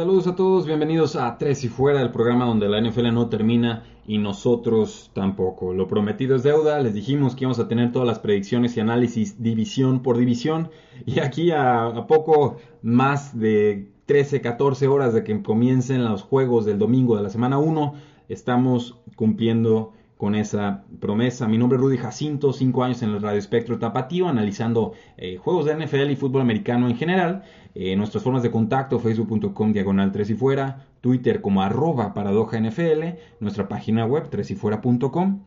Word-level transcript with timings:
Saludos 0.00 0.26
a 0.28 0.34
todos, 0.34 0.64
bienvenidos 0.64 1.14
a 1.14 1.36
Tres 1.36 1.62
y 1.62 1.68
Fuera, 1.68 2.00
el 2.00 2.10
programa 2.10 2.46
donde 2.46 2.70
la 2.70 2.80
NFL 2.80 3.12
no 3.12 3.28
termina 3.28 3.82
y 4.06 4.16
nosotros 4.16 5.10
tampoco. 5.12 5.74
Lo 5.74 5.88
prometido 5.88 6.34
es 6.36 6.42
deuda, 6.42 6.80
les 6.80 6.94
dijimos 6.94 7.36
que 7.36 7.44
íbamos 7.44 7.58
a 7.58 7.68
tener 7.68 7.92
todas 7.92 8.08
las 8.08 8.18
predicciones 8.18 8.74
y 8.74 8.80
análisis 8.80 9.42
división 9.42 10.02
por 10.02 10.16
división 10.16 10.70
y 11.04 11.20
aquí 11.20 11.50
a, 11.50 12.06
poco 12.08 12.56
más 12.80 13.38
de 13.38 13.92
13, 14.06 14.40
14 14.40 14.88
horas 14.88 15.12
de 15.12 15.22
que 15.22 15.42
comiencen 15.42 16.02
los 16.02 16.22
juegos 16.22 16.64
del 16.64 16.78
domingo 16.78 17.18
de 17.18 17.22
la 17.22 17.28
semana 17.28 17.58
1, 17.58 17.92
estamos 18.30 18.98
cumpliendo 19.16 19.92
con 20.20 20.34
esa 20.34 20.84
promesa. 21.00 21.48
Mi 21.48 21.56
nombre 21.56 21.78
es 21.78 21.82
Rudy 21.82 21.96
Jacinto, 21.96 22.52
5 22.52 22.84
años 22.84 23.00
en 23.00 23.08
el 23.08 23.22
Radio 23.22 23.38
Espectro 23.38 23.78
Tapatío, 23.78 24.28
analizando 24.28 24.92
eh, 25.16 25.38
juegos 25.38 25.64
de 25.64 25.74
NFL 25.74 26.10
y 26.10 26.16
fútbol 26.16 26.42
americano 26.42 26.90
en 26.90 26.96
general. 26.96 27.42
Eh, 27.74 27.96
nuestras 27.96 28.22
formas 28.22 28.42
de 28.42 28.50
contacto, 28.50 28.98
facebook.com 28.98 29.72
diagonal 29.72 30.12
3 30.12 30.28
y 30.28 30.34
fuera, 30.34 30.84
Twitter 31.00 31.40
como 31.40 31.62
arroba 31.62 32.12
paradoja 32.12 32.60
NFL, 32.60 33.16
nuestra 33.40 33.66
página 33.66 34.04
web 34.04 34.28
3 34.28 34.50
y 34.50 34.54
fuera.com. 34.56 35.40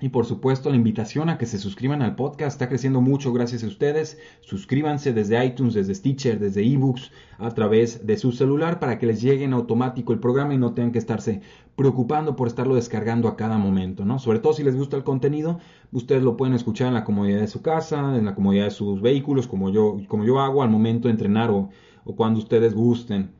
Y 0.00 0.08
por 0.08 0.26
supuesto 0.26 0.70
la 0.70 0.76
invitación 0.76 1.28
a 1.28 1.38
que 1.38 1.46
se 1.46 1.58
suscriban 1.58 2.02
al 2.02 2.16
podcast 2.16 2.56
está 2.56 2.68
creciendo 2.68 3.00
mucho 3.00 3.32
gracias 3.32 3.62
a 3.62 3.68
ustedes. 3.68 4.18
Suscríbanse 4.40 5.12
desde 5.12 5.44
iTunes, 5.44 5.74
desde 5.74 5.94
Stitcher, 5.94 6.40
desde 6.40 6.66
eBooks, 6.66 7.12
a 7.38 7.50
través 7.52 8.04
de 8.04 8.18
su 8.18 8.32
celular 8.32 8.80
para 8.80 8.98
que 8.98 9.06
les 9.06 9.22
llegue 9.22 9.44
en 9.44 9.52
automático 9.52 10.12
el 10.12 10.18
programa 10.18 10.52
y 10.52 10.58
no 10.58 10.74
tengan 10.74 10.90
que 10.90 10.98
estarse 10.98 11.42
preocupando 11.76 12.34
por 12.34 12.48
estarlo 12.48 12.74
descargando 12.74 13.28
a 13.28 13.36
cada 13.36 13.56
momento, 13.56 14.04
¿no? 14.04 14.18
Sobre 14.18 14.40
todo 14.40 14.52
si 14.52 14.64
les 14.64 14.76
gusta 14.76 14.96
el 14.96 15.04
contenido, 15.04 15.60
ustedes 15.92 16.22
lo 16.22 16.36
pueden 16.36 16.54
escuchar 16.54 16.88
en 16.88 16.94
la 16.94 17.04
comodidad 17.04 17.40
de 17.40 17.48
su 17.48 17.62
casa, 17.62 18.16
en 18.16 18.24
la 18.24 18.34
comodidad 18.34 18.64
de 18.64 18.70
sus 18.72 19.00
vehículos, 19.00 19.46
como 19.46 19.70
yo, 19.70 19.98
como 20.08 20.24
yo 20.24 20.40
hago 20.40 20.62
al 20.62 20.70
momento 20.70 21.06
de 21.08 21.12
entrenar 21.12 21.50
o, 21.50 21.70
o 22.04 22.16
cuando 22.16 22.40
ustedes 22.40 22.74
gusten. 22.74 23.30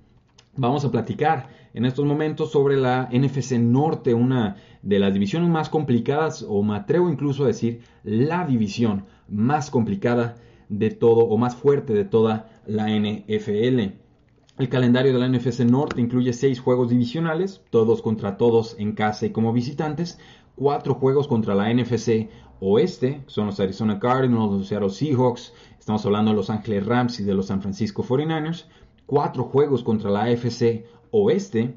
Vamos 0.56 0.84
a 0.84 0.90
platicar 0.90 1.48
en 1.74 1.84
estos 1.84 2.06
momentos 2.06 2.52
sobre 2.52 2.76
la 2.76 3.08
NFC 3.12 3.58
Norte, 3.58 4.14
una 4.14 4.56
de 4.82 5.00
las 5.00 5.12
divisiones 5.12 5.50
más 5.50 5.68
complicadas, 5.68 6.44
o 6.48 6.62
me 6.62 6.76
atrevo 6.76 7.10
incluso 7.10 7.44
a 7.44 7.48
decir 7.48 7.80
la 8.04 8.46
división 8.46 9.06
más 9.28 9.70
complicada 9.70 10.36
de 10.68 10.90
todo, 10.90 11.24
o 11.24 11.36
más 11.36 11.56
fuerte 11.56 11.92
de 11.92 12.04
toda 12.04 12.48
la 12.66 12.88
NFL. 12.88 13.80
El 14.56 14.68
calendario 14.68 15.12
de 15.12 15.18
la 15.18 15.28
NFC 15.28 15.60
Norte 15.60 16.00
incluye 16.00 16.32
seis 16.32 16.60
juegos 16.60 16.90
divisionales, 16.90 17.60
todos 17.70 18.02
contra 18.02 18.36
todos 18.36 18.76
en 18.78 18.92
casa 18.92 19.26
y 19.26 19.30
como 19.30 19.52
visitantes, 19.52 20.20
cuatro 20.54 20.94
juegos 20.94 21.26
contra 21.26 21.56
la 21.56 21.74
NFC 21.74 22.30
Oeste, 22.60 23.24
son 23.26 23.46
los 23.46 23.58
Arizona 23.58 23.98
Cardinals, 23.98 24.52
los 24.52 24.68
Seattle 24.68 24.90
Seahawks, 24.90 25.52
estamos 25.76 26.06
hablando 26.06 26.30
de 26.30 26.36
los 26.36 26.50
Ángeles 26.50 26.86
Rams 26.86 27.18
y 27.18 27.24
de 27.24 27.34
los 27.34 27.46
San 27.46 27.60
Francisco 27.60 28.04
49ers, 28.04 28.66
cuatro 29.06 29.42
juegos 29.42 29.82
contra 29.82 30.10
la 30.10 30.22
AFC 30.22 30.84
Oeste, 31.16 31.76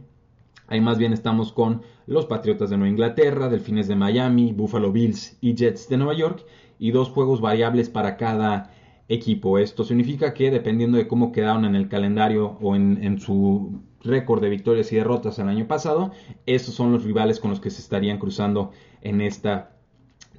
ahí 0.65 0.81
más 0.81 0.97
bien 0.97 1.13
estamos 1.13 1.53
con 1.53 1.83
los 2.07 2.25
Patriotas 2.25 2.71
de 2.71 2.77
Nueva 2.77 2.89
Inglaterra, 2.89 3.49
Delfines 3.49 3.87
de 3.87 3.95
Miami, 3.95 4.51
Buffalo 4.51 4.91
Bills 4.91 5.37
y 5.41 5.53
Jets 5.53 5.87
de 5.89 5.97
Nueva 5.97 6.15
York, 6.15 6.43
y 6.79 6.89
dos 6.89 7.09
juegos 7.09 7.39
variables 7.39 7.87
para 7.87 8.17
cada 8.17 8.71
equipo. 9.07 9.59
Esto 9.59 9.83
significa 9.83 10.33
que 10.33 10.49
dependiendo 10.49 10.97
de 10.97 11.07
cómo 11.07 11.31
quedaron 11.31 11.65
en 11.65 11.75
el 11.75 11.87
calendario 11.87 12.57
o 12.61 12.75
en, 12.75 13.19
su 13.19 13.79
récord 14.01 14.41
de 14.41 14.49
victorias 14.49 14.91
y 14.91 14.95
derrotas 14.95 15.37
el 15.37 15.49
año 15.49 15.67
pasado, 15.67 16.13
esos 16.47 16.73
son 16.73 16.91
los 16.91 17.03
rivales 17.03 17.39
con 17.39 17.51
los 17.51 17.59
que 17.59 17.69
se 17.69 17.81
estarían 17.81 18.17
cruzando 18.17 18.71
en 19.03 19.21
esta 19.21 19.77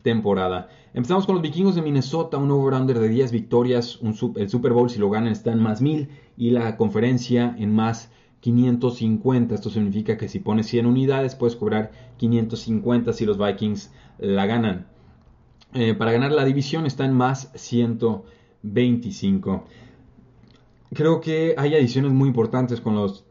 temporada. 0.02 0.70
Empezamos 0.92 1.24
con 1.24 1.36
los 1.36 1.42
vikingos 1.42 1.76
de 1.76 1.82
Minnesota, 1.82 2.36
un 2.36 2.50
over-under 2.50 2.98
de 2.98 3.08
10 3.08 3.30
victorias, 3.30 4.00
el 4.34 4.48
Super 4.48 4.72
Bowl 4.72 4.90
si 4.90 4.98
lo 4.98 5.08
ganan 5.08 5.30
está 5.30 5.52
en 5.52 5.60
más 5.60 5.80
1000 5.80 6.08
y 6.36 6.50
la 6.50 6.76
conferencia 6.76 7.54
en 7.58 7.72
más 7.72 8.10
550. 8.40 9.54
Esto 9.54 9.70
significa 9.70 10.16
que 10.16 10.28
si 10.28 10.38
pones 10.38 10.66
100 10.66 10.86
unidades 10.86 11.34
puedes 11.34 11.56
cobrar 11.56 11.90
550 12.18 13.12
si 13.12 13.26
los 13.26 13.38
Vikings 13.38 13.92
la 14.18 14.46
ganan. 14.46 14.86
Eh, 15.74 15.94
para 15.94 16.12
ganar 16.12 16.32
la 16.32 16.44
división 16.44 16.86
está 16.86 17.04
en 17.04 17.12
más 17.12 17.50
100 17.54 17.98
25. 18.62 19.64
Creo 20.94 21.20
que 21.20 21.54
hay 21.56 21.74
adiciones 21.74 22.12
muy 22.12 22.28
importantes 22.28 22.80
con 22.80 22.94
los 22.94 23.24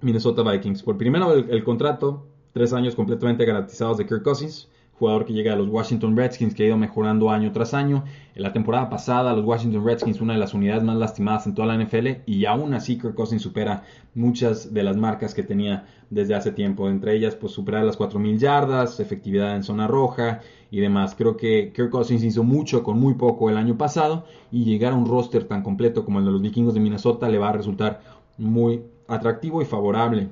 Minnesota 0.00 0.42
Vikings. 0.42 0.82
Por 0.82 0.98
primero, 0.98 1.32
el, 1.32 1.64
contrato, 1.64 2.26
tres 2.52 2.72
años 2.72 2.94
completamente 2.94 3.44
garantizados 3.44 3.96
de 3.98 4.06
Kirk 4.06 4.22
Cousins, 4.22 4.68
jugador 4.98 5.24
que 5.24 5.32
llega 5.32 5.52
a 5.52 5.56
los 5.56 5.68
Washington 5.68 6.16
Redskins, 6.16 6.54
que 6.54 6.62
ha 6.64 6.66
ido 6.66 6.76
mejorando 6.76 7.30
año 7.30 7.52
tras 7.52 7.74
año. 7.74 8.04
En 8.34 8.42
la 8.42 8.52
temporada 8.52 8.88
pasada, 8.88 9.34
los 9.34 9.44
Washington 9.44 9.84
Redskins, 9.84 10.20
una 10.20 10.34
de 10.34 10.38
las 10.38 10.54
unidades 10.54 10.82
más 10.82 10.96
lastimadas 10.96 11.46
en 11.46 11.54
toda 11.54 11.68
la 11.68 11.82
NFL, 11.82 12.22
y 12.26 12.44
aún 12.44 12.74
así 12.74 12.98
Kirk 12.98 13.14
Cousins 13.14 13.42
supera 13.42 13.84
muchas 14.14 14.72
de 14.72 14.82
las 14.82 14.96
marcas 14.96 15.34
que 15.34 15.42
tenía 15.42 15.86
desde 16.10 16.34
hace 16.34 16.52
tiempo. 16.52 16.88
Entre 16.88 17.16
ellas, 17.16 17.34
pues 17.34 17.52
superar 17.52 17.84
las 17.84 17.98
4.000 17.98 18.38
yardas, 18.38 19.00
efectividad 19.00 19.56
en 19.56 19.64
zona 19.64 19.86
roja, 19.86 20.40
y 20.72 20.80
demás. 20.80 21.14
Creo 21.14 21.36
que 21.36 21.70
Kirk 21.74 21.90
Cousins 21.90 22.24
hizo 22.24 22.42
mucho 22.42 22.82
con 22.82 22.98
muy 22.98 23.14
poco 23.14 23.50
el 23.50 23.58
año 23.58 23.76
pasado 23.76 24.24
y 24.50 24.64
llegar 24.64 24.94
a 24.94 24.96
un 24.96 25.06
roster 25.06 25.44
tan 25.44 25.62
completo 25.62 26.02
como 26.02 26.18
el 26.18 26.24
de 26.24 26.32
los 26.32 26.40
vikingos 26.40 26.72
de 26.72 26.80
Minnesota 26.80 27.28
le 27.28 27.36
va 27.36 27.50
a 27.50 27.52
resultar 27.52 28.00
muy 28.38 28.82
atractivo 29.06 29.60
y 29.60 29.66
favorable. 29.66 30.30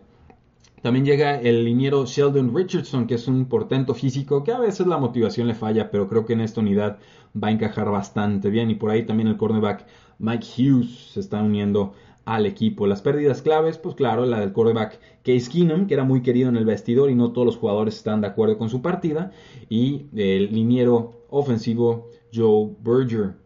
También 0.82 1.04
llega 1.04 1.38
el 1.38 1.64
liniero 1.64 2.06
Sheldon 2.06 2.56
Richardson, 2.56 3.06
que 3.06 3.14
es 3.14 3.28
un 3.28 3.44
portento 3.46 3.94
físico 3.94 4.42
que 4.42 4.52
a 4.52 4.58
veces 4.58 4.86
la 4.86 4.96
motivación 4.96 5.46
le 5.46 5.54
falla, 5.54 5.90
pero 5.90 6.08
creo 6.08 6.24
que 6.24 6.32
en 6.32 6.40
esta 6.40 6.60
unidad 6.60 6.98
va 7.36 7.48
a 7.48 7.50
encajar 7.50 7.90
bastante 7.90 8.48
bien. 8.48 8.70
Y 8.70 8.76
por 8.76 8.90
ahí 8.90 9.04
también 9.04 9.28
el 9.28 9.36
cornerback 9.36 9.86
Mike 10.18 10.46
Hughes 10.56 11.10
se 11.12 11.20
está 11.20 11.42
uniendo 11.42 11.92
al 12.24 12.46
equipo. 12.46 12.86
Las 12.86 13.02
pérdidas 13.02 13.42
claves, 13.42 13.76
pues 13.76 13.94
claro, 13.94 14.24
la 14.24 14.40
del 14.40 14.52
quarterback 14.52 15.00
Case 15.22 15.50
Keenum, 15.50 15.86
que 15.86 15.94
era 15.94 16.04
muy 16.04 16.22
querido 16.22 16.48
en 16.48 16.56
el 16.56 16.64
vestidor 16.64 17.10
y 17.10 17.14
no 17.14 17.32
todos 17.32 17.46
los 17.46 17.56
jugadores 17.56 17.96
están 17.96 18.20
de 18.20 18.28
acuerdo 18.28 18.56
con 18.56 18.70
su 18.70 18.80
partida, 18.80 19.32
y 19.68 20.06
el 20.14 20.54
liniero 20.54 21.24
ofensivo 21.28 22.08
Joe 22.32 22.70
Berger. 22.80 23.39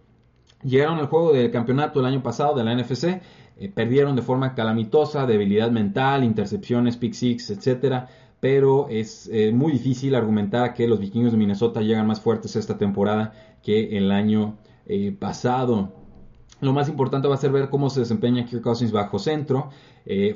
Llegaron 0.65 0.99
al 0.99 1.07
juego 1.07 1.33
del 1.33 1.51
campeonato 1.51 2.01
el 2.01 2.07
año 2.07 2.23
pasado 2.23 2.57
de 2.57 2.65
la 2.65 2.75
NFC, 2.75 3.21
eh, 3.57 3.69
perdieron 3.69 4.17
de 4.17 4.23
forma 4.23 4.55
calamitosa, 4.55 5.27
debilidad 5.27 5.71
mental, 5.71 6.25
intercepciones, 6.25 6.97
pick 6.97 7.13
six, 7.13 7.51
etcétera, 7.51 8.09
pero 8.41 8.89
es 8.89 9.29
eh, 9.31 9.53
muy 9.53 9.73
difícil 9.73 10.15
argumentar 10.15 10.73
que 10.73 10.89
los 10.89 10.99
vikingos 10.99 11.33
de 11.33 11.39
Minnesota 11.39 11.83
llegan 11.83 12.07
más 12.07 12.21
fuertes 12.21 12.57
esta 12.57 12.79
temporada 12.79 13.33
que 13.63 13.97
el 13.97 14.11
año 14.11 14.57
eh, 14.87 15.15
pasado. 15.19 15.93
Lo 16.61 16.73
más 16.73 16.89
importante 16.89 17.29
va 17.29 17.35
a 17.35 17.39
ser 17.39 17.53
ver 17.53 17.69
cómo 17.69 17.91
se 17.91 18.01
desempeña 18.01 18.47
Kirk 18.47 18.63
Cousins 18.63 18.91
bajo 18.91 19.19
centro. 19.19 19.69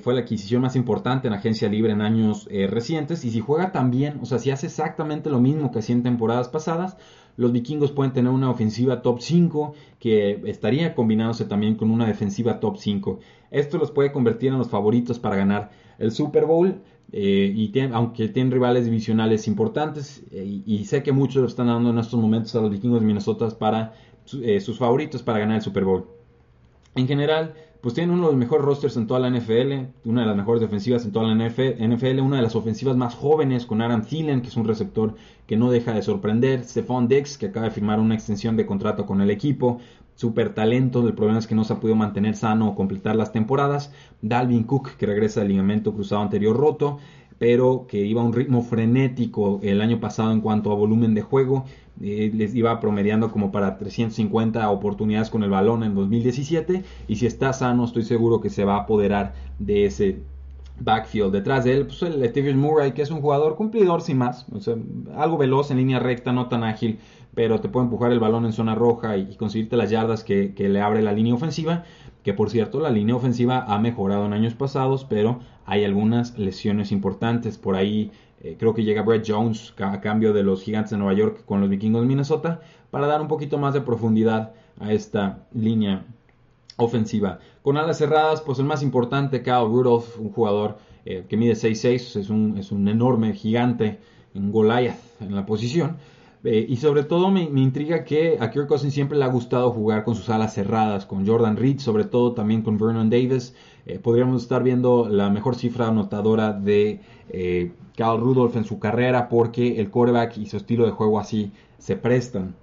Fue 0.03 0.15
la 0.15 0.21
adquisición 0.21 0.63
más 0.63 0.77
importante 0.77 1.29
en 1.29 1.35
agencia 1.35 1.69
libre 1.69 1.93
en 1.93 2.03
años 2.03 2.49
recientes. 2.51 3.25
Y 3.25 3.31
si 3.31 3.41
juega 3.41 3.71
también, 3.71 4.19
o 4.21 4.27
sea, 4.27 4.39
si 4.39 4.51
hace 4.51 4.67
exactamente 4.67 5.31
lo 5.31 5.41
mismo 5.41 5.71
que 5.71 5.79
hacía 5.79 5.95
en 5.95 6.03
temporadas 6.03 6.49
pasadas, 6.49 6.97
los 7.39 7.53
vikingos 7.53 7.93
pueden 7.93 8.13
tener 8.13 8.33
una 8.33 8.51
ofensiva 8.51 9.01
top 9.01 9.21
5 9.21 9.73
que 10.01 10.43
estaría 10.47 10.95
combinándose 10.97 11.45
también 11.45 11.77
con 11.77 11.93
una 11.93 12.05
defensiva 12.05 12.59
top 12.59 12.77
5. 12.79 13.21
Esto 13.53 13.79
los 13.79 13.93
puede 13.93 14.11
convertir 14.11 14.51
en 14.51 14.59
los 14.59 14.69
favoritos 14.69 15.21
para 15.21 15.37
ganar 15.37 15.71
el 15.99 16.11
Super 16.11 16.47
Bowl. 16.47 16.83
Eh, 17.13 17.53
y 17.55 17.73
aunque 17.93 18.29
tienen 18.29 18.53
rivales 18.53 18.85
divisionales 18.85 19.47
importantes, 19.47 20.23
y, 20.33 20.65
y, 20.67 20.85
sé 20.85 21.03
que 21.03 21.13
muchos 21.13 21.49
están 21.49 21.69
dando 21.69 21.91
en 21.91 21.99
estos 21.99 22.21
momentos 22.21 22.55
a 22.57 22.61
los 22.61 22.71
vikingos 22.71 23.01
de 23.01 23.07
Minnesota 23.07 23.49
para 23.57 23.95
eh, 24.43 24.61
sus 24.61 24.77
favoritos 24.77 25.23
para 25.23 25.39
ganar 25.39 25.57
el 25.57 25.63
Super 25.63 25.85
Bowl. 25.85 26.07
En 26.97 27.07
general, 27.07 27.55
pues 27.81 27.95
tienen 27.95 28.15
uno 28.15 28.27
de 28.27 28.33
los 28.33 28.39
mejores 28.39 28.65
rosters 28.65 28.97
en 28.97 29.07
toda 29.07 29.21
la 29.21 29.31
NFL, 29.31 30.09
una 30.09 30.23
de 30.23 30.27
las 30.27 30.37
mejores 30.37 30.61
defensivas 30.61 31.05
en 31.05 31.13
toda 31.13 31.33
la 31.33 31.49
NFL, 31.49 32.21
una 32.21 32.37
de 32.37 32.43
las 32.43 32.57
ofensivas 32.57 32.97
más 32.97 33.15
jóvenes 33.15 33.67
con 33.67 33.81
Aaron 33.81 34.03
Thielen, 34.03 34.43
que 34.43 34.49
es 34.49 34.57
un 34.57 34.67
receptor 34.67 35.15
que 35.47 35.57
no 35.57 35.71
deja 35.71 35.93
de 35.93 36.03
sorprender, 36.03 36.65
Stephon 36.65 37.07
Dix, 37.07 37.39
que 37.39 37.47
acaba 37.47 37.67
de 37.67 37.71
firmar 37.71 38.01
una 38.01 38.15
extensión 38.15 38.57
de 38.57 38.67
contrato 38.67 39.07
con 39.07 39.21
el 39.21 39.31
equipo, 39.31 39.79
super 40.17 40.53
talento, 40.53 41.07
el 41.07 41.15
problema 41.15 41.39
es 41.39 41.47
que 41.47 41.55
no 41.55 41.63
se 41.63 41.73
ha 41.73 41.79
podido 41.79 41.95
mantener 41.95 42.35
sano 42.35 42.69
o 42.69 42.75
completar 42.75 43.15
las 43.15 43.31
temporadas, 43.31 43.93
Dalvin 44.23 44.65
Cook, 44.65 44.97
que 44.97 45.07
regresa 45.07 45.41
del 45.41 45.51
ligamento 45.51 45.95
cruzado 45.95 46.23
anterior 46.23 46.57
roto, 46.57 46.99
pero 47.39 47.87
que 47.89 48.05
iba 48.05 48.21
a 48.21 48.25
un 48.25 48.33
ritmo 48.33 48.63
frenético 48.63 49.61
el 49.63 49.81
año 49.81 50.01
pasado 50.01 50.33
en 50.33 50.41
cuanto 50.41 50.73
a 50.73 50.75
volumen 50.75 51.15
de 51.15 51.23
juego. 51.23 51.65
Eh, 52.01 52.31
les 52.33 52.55
iba 52.55 52.79
promediando 52.79 53.33
como 53.33 53.51
para 53.51 53.77
350 53.77 54.71
oportunidades 54.71 55.31
con 55.31 55.43
el 55.43 55.51
balón 55.51 55.83
en 55.83 55.97
2017 55.97 56.85
y 57.09 57.17
si 57.17 57.27
está 57.27 57.53
sano 57.53 57.85
estoy 57.85 58.05
seguro 58.05 58.41
que 58.41 58.51
se 58.51 58.65
va 58.65 58.77
a 58.77 58.81
apoderar 58.83 59.35
de 59.59 59.87
ese 59.87 60.19
backfield. 60.81 61.33
Detrás 61.33 61.65
de 61.65 61.75
él, 61.75 61.87
pues 61.87 62.03
el 62.03 62.25
Stephen 62.29 62.59
Murray, 62.59 62.93
que 62.93 63.03
es 63.03 63.11
un 63.11 63.21
jugador 63.21 63.57
cumplidor 63.57 64.01
sin 64.01 64.19
más, 64.19 64.47
algo 65.17 65.39
veloz 65.39 65.71
en 65.71 65.79
línea 65.79 65.99
recta, 65.99 66.33
no 66.33 66.49
tan 66.49 66.63
ágil, 66.65 66.99
pero 67.39 67.61
te 67.61 67.69
puede 67.69 67.85
empujar 67.85 68.11
el 68.11 68.19
balón 68.19 68.47
en 68.47 68.53
zona 68.53 68.75
roja 68.75 69.17
y, 69.17 69.37
conseguirte 69.37 69.77
las 69.77 69.91
yardas 69.91 70.25
que, 70.25 70.53
le 70.59 70.81
abre 70.81 71.03
la 71.03 71.13
línea 71.13 71.35
ofensiva. 71.35 71.85
Que 72.25 72.35
por 72.35 72.51
cierto, 72.51 72.81
la 72.81 72.91
línea 72.91 73.15
ofensiva 73.15 73.61
ha 73.61 73.79
mejorado 73.79 74.27
en 74.27 74.33
años 74.33 74.55
pasados, 74.55 75.05
pero 75.05 75.39
hay 75.65 75.85
algunas 75.85 76.37
lesiones 76.37 76.91
importantes. 76.91 77.57
Por 77.57 77.77
ahí 77.77 78.11
eh, 78.41 78.57
creo 78.59 78.75
que 78.75 78.83
llega 78.83 79.03
Brett 79.03 79.25
Jones 79.25 79.73
a 79.79 80.01
cambio 80.01 80.33
de 80.33 80.43
los 80.43 80.65
Gigantes 80.65 80.91
de 80.91 80.97
Nueva 80.97 81.13
York 81.13 81.45
con 81.47 81.61
los 81.61 81.71
Vikingos 81.71 82.03
de 82.03 82.09
Minnesota 82.09 82.61
para 82.91 83.07
dar 83.07 83.21
un 83.21 83.29
poquito 83.29 83.57
más 83.57 83.73
de 83.73 83.83
profundidad 83.83 84.55
a 84.81 84.93
esta 84.93 85.47
línea 85.53 86.07
ofensiva. 86.77 87.39
Con 87.63 87.77
alas 87.77 87.99
cerradas, 87.99 88.41
pues 88.41 88.59
el 88.59 88.65
más 88.65 88.83
importante, 88.83 89.45
Kyle 89.45 89.69
Rudolph, 89.69 90.19
un 90.19 90.33
jugador 90.33 90.79
eh, 91.05 91.25
que 91.29 91.37
mide 91.37 91.53
6'6, 91.53 92.19
es 92.19 92.31
un, 92.31 92.59
es 92.59 92.73
un 92.73 92.89
enorme 92.89 93.33
gigante, 93.33 94.01
en 94.35 94.51
Goliath 94.51 94.99
en 95.21 95.35
la 95.35 95.47
posición. 95.47 95.99
Eh, 96.45 96.67
y 96.69 96.77
sobre 96.77 97.03
todo 97.03 97.31
me, 97.31 97.43
intriga 97.43 98.05
que 98.05 98.39
a 98.41 98.51
Kirk 98.51 98.69
Cousins 98.69 98.95
siempre 98.95 99.19
le 99.19 99.25
ha 99.25 99.29
gustado 99.29 99.71
jugar 99.73 100.05
con 100.05 100.15
sus 100.15 100.29
alas 100.29 100.55
cerradas, 100.55 101.05
con 101.05 101.27
Jordan 101.27 101.57
Reed, 101.57 101.79
sobre 101.81 102.05
todo 102.05 102.33
también 102.33 102.63
con 102.63 102.79
Vernon 102.79 103.11
Davis. 103.11 103.55
Eh, 103.87 103.99
podríamos 103.99 104.43
estar 104.43 104.63
viendo 104.63 105.09
la 105.09 105.31
mejor 105.31 105.57
cifra 105.57 105.89
anotadora 105.89 106.53
de 106.53 107.01
eh, 107.31 107.73
Kyle 107.97 108.21
Rudolph 108.21 108.57
en 108.57 108.65
su 108.65 108.79
carrera 108.79 109.29
porque 109.29 109.81
el 109.81 109.91
quarterback 109.91 110.39
y 110.39 110.47
su 110.47 110.57
estilo 110.57 110.85
de 110.85 110.93
juego 110.93 111.19
así 111.19 111.51
se 111.79 111.97
prestan. 111.97 112.55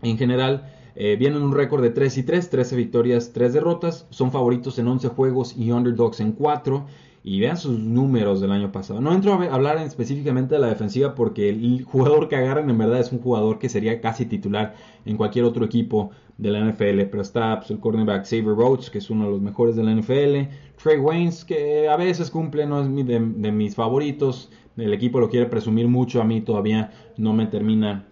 En 0.00 0.16
general, 0.16 0.72
eh, 1.00 1.14
vienen 1.14 1.42
un 1.42 1.52
récord 1.52 1.80
de 1.80 1.90
3 1.90 2.18
y 2.18 2.22
3, 2.24 2.50
13 2.50 2.74
victorias, 2.74 3.30
3 3.32 3.52
derrotas. 3.52 4.08
Son 4.10 4.32
favoritos 4.32 4.80
en 4.80 4.88
11 4.88 5.06
juegos 5.10 5.54
y 5.56 5.70
underdogs 5.70 6.18
en 6.18 6.32
4. 6.32 6.86
Y 7.22 7.38
vean 7.38 7.56
sus 7.56 7.78
números 7.78 8.40
del 8.40 8.50
año 8.50 8.72
pasado. 8.72 9.00
No 9.00 9.12
entro 9.12 9.34
a 9.34 9.54
hablar 9.54 9.78
específicamente 9.78 10.56
de 10.56 10.60
la 10.60 10.66
defensiva 10.66 11.14
porque 11.14 11.50
el 11.50 11.84
jugador 11.84 12.28
que 12.28 12.34
agarran 12.34 12.68
en 12.68 12.78
verdad 12.78 12.98
es 12.98 13.12
un 13.12 13.20
jugador 13.20 13.60
que 13.60 13.68
sería 13.68 14.00
casi 14.00 14.26
titular 14.26 14.74
en 15.04 15.16
cualquier 15.16 15.44
otro 15.44 15.64
equipo 15.64 16.10
de 16.36 16.50
la 16.50 16.68
NFL. 16.68 17.02
Pero 17.02 17.22
está 17.22 17.60
pues, 17.60 17.70
el 17.70 17.78
cornerback 17.78 18.24
Xavier 18.24 18.56
Rhodes, 18.56 18.90
que 18.90 18.98
es 18.98 19.08
uno 19.08 19.26
de 19.26 19.30
los 19.30 19.40
mejores 19.40 19.76
de 19.76 19.84
la 19.84 19.94
NFL. 19.94 20.52
Trey 20.82 20.98
Waynes, 20.98 21.44
que 21.44 21.88
a 21.88 21.96
veces 21.96 22.28
cumple, 22.28 22.66
no 22.66 22.80
es 22.80 23.06
de, 23.06 23.20
de 23.20 23.52
mis 23.52 23.76
favoritos. 23.76 24.50
El 24.76 24.92
equipo 24.92 25.20
lo 25.20 25.30
quiere 25.30 25.46
presumir 25.46 25.86
mucho. 25.86 26.20
A 26.20 26.24
mí 26.24 26.40
todavía 26.40 26.90
no 27.16 27.34
me 27.34 27.46
termina 27.46 28.04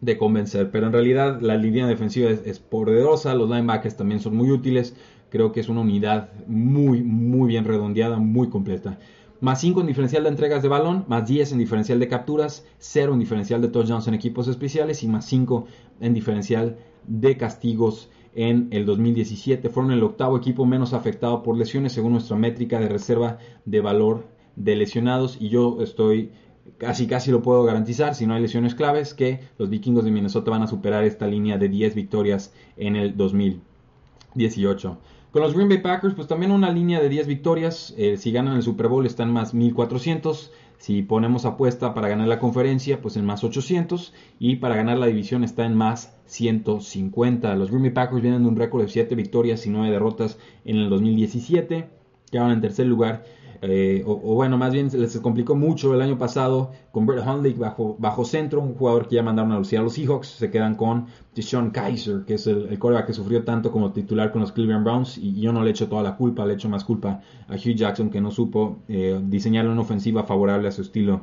de 0.00 0.16
convencer. 0.16 0.70
Pero 0.70 0.86
en 0.86 0.92
realidad 0.92 1.40
la 1.40 1.56
línea 1.56 1.86
defensiva 1.86 2.30
es, 2.30 2.58
poderosa, 2.58 3.34
los 3.34 3.48
linebackers 3.48 3.96
también 3.96 4.20
son 4.20 4.36
muy 4.36 4.50
útiles. 4.50 4.96
Creo 5.30 5.52
que 5.52 5.60
es 5.60 5.68
una 5.68 5.82
unidad 5.82 6.30
muy, 6.46 7.02
muy 7.02 7.48
bien 7.48 7.64
redondeada, 7.64 8.18
muy 8.18 8.48
completa. 8.48 8.98
Más 9.40 9.60
5 9.60 9.80
en 9.80 9.86
diferencial 9.86 10.24
de 10.24 10.28
entregas 10.28 10.62
de 10.62 10.68
balón, 10.68 11.04
más 11.08 11.26
10 11.26 11.52
en 11.52 11.58
diferencial 11.58 11.98
de 11.98 12.08
capturas, 12.08 12.66
0 12.78 13.14
en 13.14 13.20
diferencial 13.20 13.62
de 13.62 13.68
touchdowns 13.68 14.06
en 14.06 14.14
equipos 14.14 14.48
especiales 14.48 15.02
y 15.02 15.08
más 15.08 15.24
5 15.24 15.64
en 16.00 16.12
diferencial 16.12 16.76
de 17.06 17.38
castigos 17.38 18.10
en 18.34 18.68
el 18.70 18.84
2017. 18.84 19.70
Fueron 19.70 19.92
el 19.92 20.02
octavo 20.02 20.36
equipo 20.36 20.66
menos 20.66 20.92
afectado 20.92 21.42
por 21.42 21.56
lesiones 21.56 21.92
según 21.92 22.12
nuestra 22.12 22.36
métrica 22.36 22.78
de 22.80 22.88
reserva 22.88 23.38
de 23.64 23.80
valor 23.80 24.26
de 24.56 24.76
lesionados 24.76 25.38
y 25.40 25.48
yo 25.48 25.78
estoy 25.80 26.32
casi 26.78 27.06
casi 27.06 27.30
lo 27.30 27.42
puedo 27.42 27.64
garantizar, 27.64 28.14
si 28.14 28.26
no 28.26 28.34
hay 28.34 28.42
lesiones 28.42 28.74
claves, 28.74 29.14
que 29.14 29.40
los 29.58 29.68
vikingos 29.68 30.04
de 30.04 30.10
Minnesota 30.10 30.50
van 30.50 30.62
a 30.62 30.66
superar 30.66 31.04
esta 31.04 31.26
línea 31.26 31.58
de 31.58 31.68
10 31.68 31.94
victorias 31.94 32.52
en 32.76 32.96
el 32.96 33.16
2018. 33.16 34.98
Con 35.30 35.42
los 35.42 35.54
Green 35.54 35.68
Bay 35.68 35.78
Packers, 35.78 36.14
pues 36.14 36.26
también 36.26 36.50
una 36.50 36.72
línea 36.72 37.00
de 37.00 37.08
10 37.08 37.28
victorias. 37.28 37.94
Eh, 37.96 38.16
si 38.16 38.32
ganan 38.32 38.56
el 38.56 38.62
Super 38.64 38.88
Bowl 38.88 39.06
están 39.06 39.32
más 39.32 39.54
1400. 39.54 40.50
Si 40.78 41.02
ponemos 41.02 41.44
apuesta 41.44 41.94
para 41.94 42.08
ganar 42.08 42.26
la 42.26 42.40
conferencia, 42.40 43.00
pues 43.00 43.16
en 43.16 43.24
más 43.24 43.44
800. 43.44 44.12
Y 44.40 44.56
para 44.56 44.74
ganar 44.74 44.98
la 44.98 45.06
división 45.06 45.44
está 45.44 45.64
en 45.66 45.76
más 45.76 46.16
150. 46.26 47.54
Los 47.54 47.70
Green 47.70 47.82
Bay 47.82 47.92
Packers 47.92 48.22
vienen 48.22 48.42
de 48.42 48.48
un 48.48 48.56
récord 48.56 48.82
de 48.82 48.88
7 48.88 49.14
victorias 49.14 49.64
y 49.66 49.70
9 49.70 49.92
derrotas 49.92 50.36
en 50.64 50.78
el 50.78 50.90
2017. 50.90 51.88
Quedaron 52.32 52.50
en 52.50 52.60
tercer 52.60 52.86
lugar 52.86 53.24
eh, 53.62 54.02
o, 54.06 54.34
bueno, 54.34 54.56
más 54.56 54.72
bien 54.72 54.88
les 54.92 55.18
complicó 55.18 55.54
mucho 55.54 55.94
el 55.94 56.00
año 56.00 56.16
pasado 56.16 56.70
con 56.92 57.04
Brett 57.06 57.26
Hundley 57.26 57.52
bajo, 57.52 57.96
bajo 57.98 58.24
centro, 58.24 58.60
un 58.60 58.74
jugador 58.74 59.06
que 59.06 59.16
ya 59.16 59.22
mandaron 59.22 59.52
a 59.52 59.58
lucir 59.58 59.78
a 59.78 59.82
los 59.82 59.94
Seahawks. 59.94 60.28
Se 60.28 60.50
quedan 60.50 60.76
con 60.76 61.06
Deshaun 61.34 61.70
Kaiser, 61.70 62.24
que 62.24 62.34
es 62.34 62.46
el, 62.46 62.68
el 62.68 63.04
que 63.06 63.12
sufrió 63.12 63.44
tanto 63.44 63.70
como 63.70 63.92
titular 63.92 64.32
con 64.32 64.40
los 64.40 64.52
Cleveland 64.52 64.84
Browns. 64.84 65.18
Y 65.18 65.40
yo 65.40 65.52
no 65.52 65.62
le 65.62 65.70
echo 65.70 65.88
toda 65.88 66.02
la 66.02 66.16
culpa, 66.16 66.46
le 66.46 66.54
echo 66.54 66.68
más 66.68 66.84
culpa 66.84 67.20
a 67.48 67.54
Hugh 67.54 67.74
Jackson, 67.74 68.10
que 68.10 68.20
no 68.20 68.30
supo 68.30 68.78
eh, 68.88 69.20
diseñar 69.22 69.68
una 69.68 69.82
ofensiva 69.82 70.24
favorable 70.24 70.68
a 70.68 70.72
su 70.72 70.82
estilo 70.82 71.22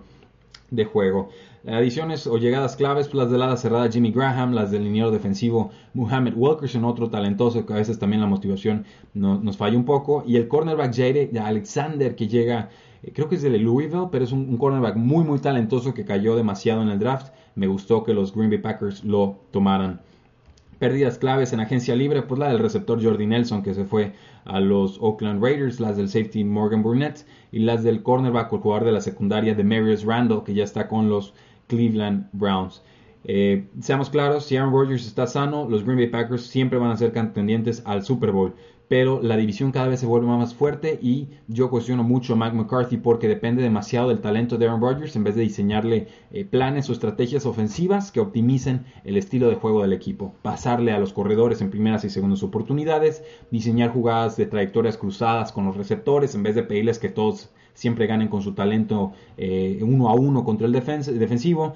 de 0.72 0.86
juego. 0.86 1.30
Adiciones 1.66 2.28
o 2.28 2.38
llegadas 2.38 2.76
claves, 2.76 3.14
las 3.14 3.30
de 3.30 3.38
la 3.38 3.58
cerrada 3.58 3.92
Jimmy 3.92 4.12
Graham, 4.12 4.54
las 4.54 4.72
del 4.72 4.86
liniero 4.86 5.12
defensivo 5.12 5.72
Muhammad 5.94 6.34
Wilkerson, 6.36 6.86
otro 6.86 7.10
talentoso 7.10 7.66
que 7.66 7.74
a 7.74 7.78
veces 7.78 8.00
también 8.00 8.22
la 8.22 8.28
motivación 8.28 8.86
nos 9.14 9.58
falla 9.58 9.78
un 9.78 9.86
poco. 9.86 10.24
Y 10.26 10.38
el 10.38 10.48
cornerback 10.48 10.96
Jade 10.96 11.32
Alexander 11.40 12.16
que 12.16 12.28
llega, 12.28 12.70
eh, 13.04 13.12
creo 13.14 13.28
que 13.28 13.36
es 13.36 13.42
de 13.42 13.50
Louisville, 13.58 14.08
pero 14.12 14.24
es 14.24 14.32
un, 14.32 14.48
un, 14.48 14.58
cornerback 14.58 14.96
muy 14.96 15.26
muy 15.26 15.40
talentoso 15.40 15.94
que 15.94 16.06
cayó 16.06 16.36
demasiado 16.36 16.82
en 16.82 16.90
el 16.90 17.00
draft. 17.00 17.34
Me 17.56 17.68
gustó 17.68 18.04
que 18.04 18.14
los 18.14 18.34
Green 18.34 18.50
Bay 18.50 18.60
Packers 18.60 19.04
lo 19.04 19.40
tomaran. 19.52 20.02
Pérdidas 20.80 21.18
claves 21.18 21.54
en 21.54 21.60
agencia 21.60 21.96
libre, 21.96 22.22
pues 22.22 22.40
la 22.40 22.50
del 22.50 22.60
receptor 22.60 23.04
Jordi 23.04 23.26
Nelson 23.26 23.64
que 23.64 23.74
se 23.74 23.86
fue 23.86 24.14
a 24.46 24.60
los 24.60 24.98
Oakland 25.02 25.44
Raiders, 25.44 25.80
las 25.80 25.98
del 25.98 26.10
safety 26.10 26.44
Morgan 26.44 26.84
Burnett 26.84 27.26
y 27.52 27.60
las 27.60 27.84
del 27.84 28.04
cornerback 28.04 28.54
o 28.54 28.60
jugador 28.60 28.86
de 28.86 28.92
la 28.92 29.02
secundaria 29.02 29.56
de 29.56 29.64
Marius 29.64 30.04
Randall 30.04 30.44
que 30.44 30.54
ya 30.54 30.64
está 30.64 30.88
con 30.88 31.10
los 31.10 31.34
Cleveland 31.68 32.30
Browns. 32.32 32.84
Eh, 33.24 33.68
seamos 33.82 34.10
claros, 34.10 34.46
si 34.46 34.56
Aaron 34.56 34.72
Rodgers 34.72 35.06
está 35.06 35.28
sano, 35.28 35.68
los 35.70 35.84
Green 35.84 35.98
Bay 35.98 36.08
Packers 36.08 36.44
siempre 36.44 36.80
van 36.80 36.92
a 36.92 36.98
ser 36.98 37.12
contendientes 37.12 37.82
al 37.86 38.04
Super 38.04 38.32
Bowl. 38.32 38.54
Pero 38.88 39.22
la 39.22 39.36
división 39.36 39.72
cada 39.72 39.88
vez 39.88 40.00
se 40.00 40.06
vuelve 40.06 40.28
más 40.28 40.54
fuerte 40.54 40.98
y 41.02 41.28
yo 41.48 41.70
cuestiono 41.70 42.04
mucho 42.04 42.34
a 42.34 42.36
Mike 42.38 42.56
McCarthy 42.56 42.98
porque 42.98 43.28
depende 43.28 43.62
demasiado 43.62 44.10
del 44.10 44.22
talento 44.22 44.58
de 44.58 44.66
Aaron 44.66 44.82
Rodgers 44.82 45.16
en 45.16 45.26
vez 45.26 45.36
de 45.36 45.42
diseñarle 45.42 46.08
eh, 46.32 46.46
planes 46.46 46.90
o 46.90 46.94
estrategias 46.94 47.46
ofensivas 47.46 48.12
que 48.12 48.22
optimicen 48.22 48.86
el 49.04 49.18
estilo 49.18 49.50
de 49.50 49.56
juego 49.56 49.82
del 49.82 49.94
equipo. 49.94 50.36
Pasarle 50.42 50.94
a 50.94 51.00
los 51.00 51.12
corredores 51.12 51.62
en 51.62 51.70
primeras 51.70 52.06
y 52.06 52.10
segundas 52.10 52.44
oportunidades, 52.44 53.24
diseñar 53.52 53.92
jugadas 53.92 54.38
de 54.38 54.46
trayectorias 54.46 54.98
cruzadas 54.98 55.52
con 55.52 55.66
los 55.66 55.76
receptores 55.76 56.34
en 56.36 56.44
vez 56.44 56.56
de 56.56 56.64
pedirles 56.64 57.00
que 57.00 57.10
todos 57.10 57.50
siempre 57.78 58.08
ganen 58.08 58.28
con 58.28 58.42
su 58.42 58.54
talento 58.54 59.12
eh, 59.38 59.80
uno 59.84 60.10
a 60.10 60.16
uno 60.16 60.44
contra 60.44 60.66
el 60.66 60.74
defensivo. 60.74 61.74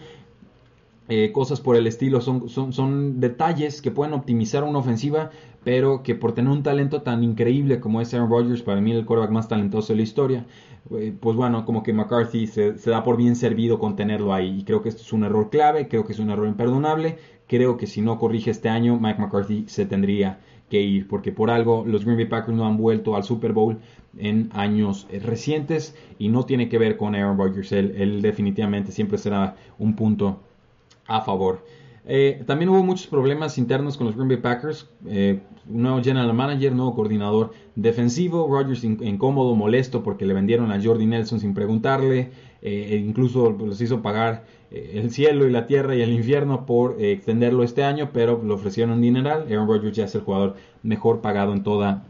Eh, 1.14 1.34
cosas 1.34 1.60
por 1.60 1.76
el 1.76 1.88
estilo 1.88 2.22
son, 2.22 2.48
son, 2.48 2.72
son, 2.72 3.20
detalles 3.20 3.82
que 3.82 3.92
pueden 3.92 4.14
optimizar 4.14 4.64
una 4.64 4.80
ofensiva, 4.80 5.30
pero 5.62 6.04
que 6.04 6.16
por 6.16 6.32
tener 6.32 6.50
un 6.50 6.64
talento 6.64 7.02
tan 7.02 7.22
increíble 7.22 7.82
como 7.82 8.00
es 8.00 8.14
Aaron 8.14 8.30
Rodgers, 8.30 8.62
para 8.62 8.80
mí 8.80 8.94
el 8.94 9.06
quarterback 9.06 9.34
más 9.34 9.50
talentoso 9.50 9.92
de 9.92 9.98
la 9.98 10.04
historia, 10.04 10.46
eh, 10.92 11.14
pues 11.20 11.36
bueno, 11.36 11.66
como 11.66 11.84
que 11.84 11.92
McCarthy 11.92 12.48
se, 12.48 12.78
se, 12.78 12.90
da 12.90 13.04
por 13.04 13.18
bien 13.18 13.36
servido 13.36 13.78
con 13.78 13.98
tenerlo 13.98 14.34
ahí. 14.34 14.60
Y 14.60 14.64
creo 14.64 14.82
que 14.82 14.88
esto 14.88 15.02
es 15.02 15.12
un 15.12 15.26
error 15.26 15.50
clave, 15.50 15.90
creo 15.90 16.06
que 16.06 16.14
es 16.14 16.20
un 16.20 16.30
error 16.30 16.48
imperdonable. 16.48 17.18
Creo 17.46 17.76
que 17.76 17.88
si 17.88 18.00
no 18.00 18.18
corrige 18.18 18.52
este 18.52 18.70
año, 18.70 18.98
Mike 18.98 19.20
McCarthy 19.20 19.66
se 19.68 19.86
tendría 19.86 20.40
que 20.70 20.82
ir, 20.82 21.10
porque 21.10 21.34
por 21.34 21.50
algo 21.50 21.84
los 21.86 22.06
Green 22.06 22.20
Bay 22.20 22.28
Packers 22.28 22.56
no 22.56 22.66
han 22.66 22.78
vuelto 22.78 23.18
al 23.18 23.26
Super 23.26 23.52
Bowl 23.52 23.80
en 24.18 24.50
años 24.54 25.08
eh, 25.12 25.20
recientes 25.20 25.94
y 26.18 26.30
no 26.30 26.46
tiene 26.46 26.70
que 26.70 26.78
ver 26.78 26.96
con 26.96 27.16
Aaron 27.16 27.38
Rodgers, 27.38 27.74
él, 27.74 28.22
definitivamente 28.22 28.94
siempre 28.94 29.18
será 29.18 29.58
un 29.78 29.98
punto 29.98 30.40
a 31.16 31.22
favor. 31.22 31.64
Eh, 32.06 32.44
también 32.48 32.70
hubo 32.70 32.84
muchos 32.84 33.08
problemas 33.08 33.58
internos 33.58 33.96
con 33.96 34.08
los 34.08 34.16
Green 34.16 34.28
Bay 34.28 34.38
Packers. 34.38 34.90
Eh, 35.06 35.42
nuevo 35.66 36.02
general 36.02 36.34
manager, 36.34 36.74
nuevo 36.74 36.96
coordinador 36.96 37.52
defensivo. 37.76 38.48
Rodgers 38.48 38.84
incómodo, 38.84 39.56
molesto 39.56 40.02
porque 40.04 40.26
le 40.26 40.34
vendieron 40.34 40.72
a 40.72 40.82
Jordi 40.82 41.06
Nelson 41.06 41.40
sin 41.40 41.54
preguntarle. 41.54 42.32
e 42.64 42.98
incluso 42.98 43.58
les 43.68 43.82
hizo 43.82 44.04
pagar 44.04 44.46
el 44.70 45.10
cielo 45.10 45.48
y 45.48 45.52
la 45.52 45.66
tierra 45.66 45.96
y 45.96 46.02
el 46.02 46.12
infierno 46.14 46.68
por 46.68 47.02
extenderlo 47.02 47.64
este 47.64 47.84
año, 47.84 48.12
pero 48.14 48.40
le 48.44 48.54
ofrecieron 48.54 48.94
un 48.94 49.02
dineral. 49.02 49.48
Aaron 49.50 49.68
Rodgers 49.68 49.98
ya 49.98 50.06
es 50.06 50.14
el 50.14 50.22
jugador 50.22 50.56
mejor 50.84 51.22
pagado 51.22 51.54
en 51.54 51.64
toda 51.64 52.06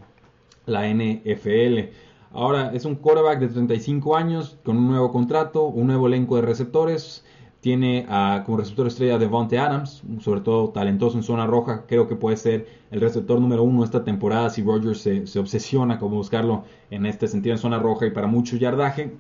la 0.66 0.90
NFL. 0.90 1.92
Ahora 2.34 2.72
es 2.74 2.86
un 2.86 2.96
quarterback 2.96 3.40
de 3.40 3.48
35 3.50 4.16
años 4.16 4.58
con 4.64 4.78
un 4.78 4.88
nuevo 4.88 5.12
contrato, 5.12 5.66
un 5.66 5.88
nuevo 5.88 6.08
elenco 6.08 6.38
de 6.38 6.44
receptores. 6.44 7.26
Tiene 7.62 8.08
como 8.46 8.58
receptor 8.58 8.88
estrella 8.88 9.20
Devonte 9.20 9.60
Adams, 9.60 10.02
sobre 10.20 10.42
todo 10.42 10.70
talentoso 10.70 11.18
en 11.18 11.24
zona 11.24 11.46
roja. 11.46 11.86
Creo 11.88 12.08
que 12.08 12.16
puede 12.16 12.36
ser 12.36 12.68
el 12.90 13.00
receptor 13.00 13.40
número 13.40 13.62
uno 13.62 13.84
esta 13.84 14.04
temporada 14.04 14.50
si 14.50 14.64
Rogers 14.64 15.02
se, 15.02 15.40
obsesiona 15.40 16.00
con 16.00 16.10
buscarlo 16.10 16.64
en 16.90 17.06
este 17.06 17.28
sentido 17.28 17.54
en 17.54 17.60
zona 17.60 17.78
roja 17.78 18.08
y 18.08 18.12
para 18.12 18.26
mucho 18.26 18.58
yardaje. 18.58 19.14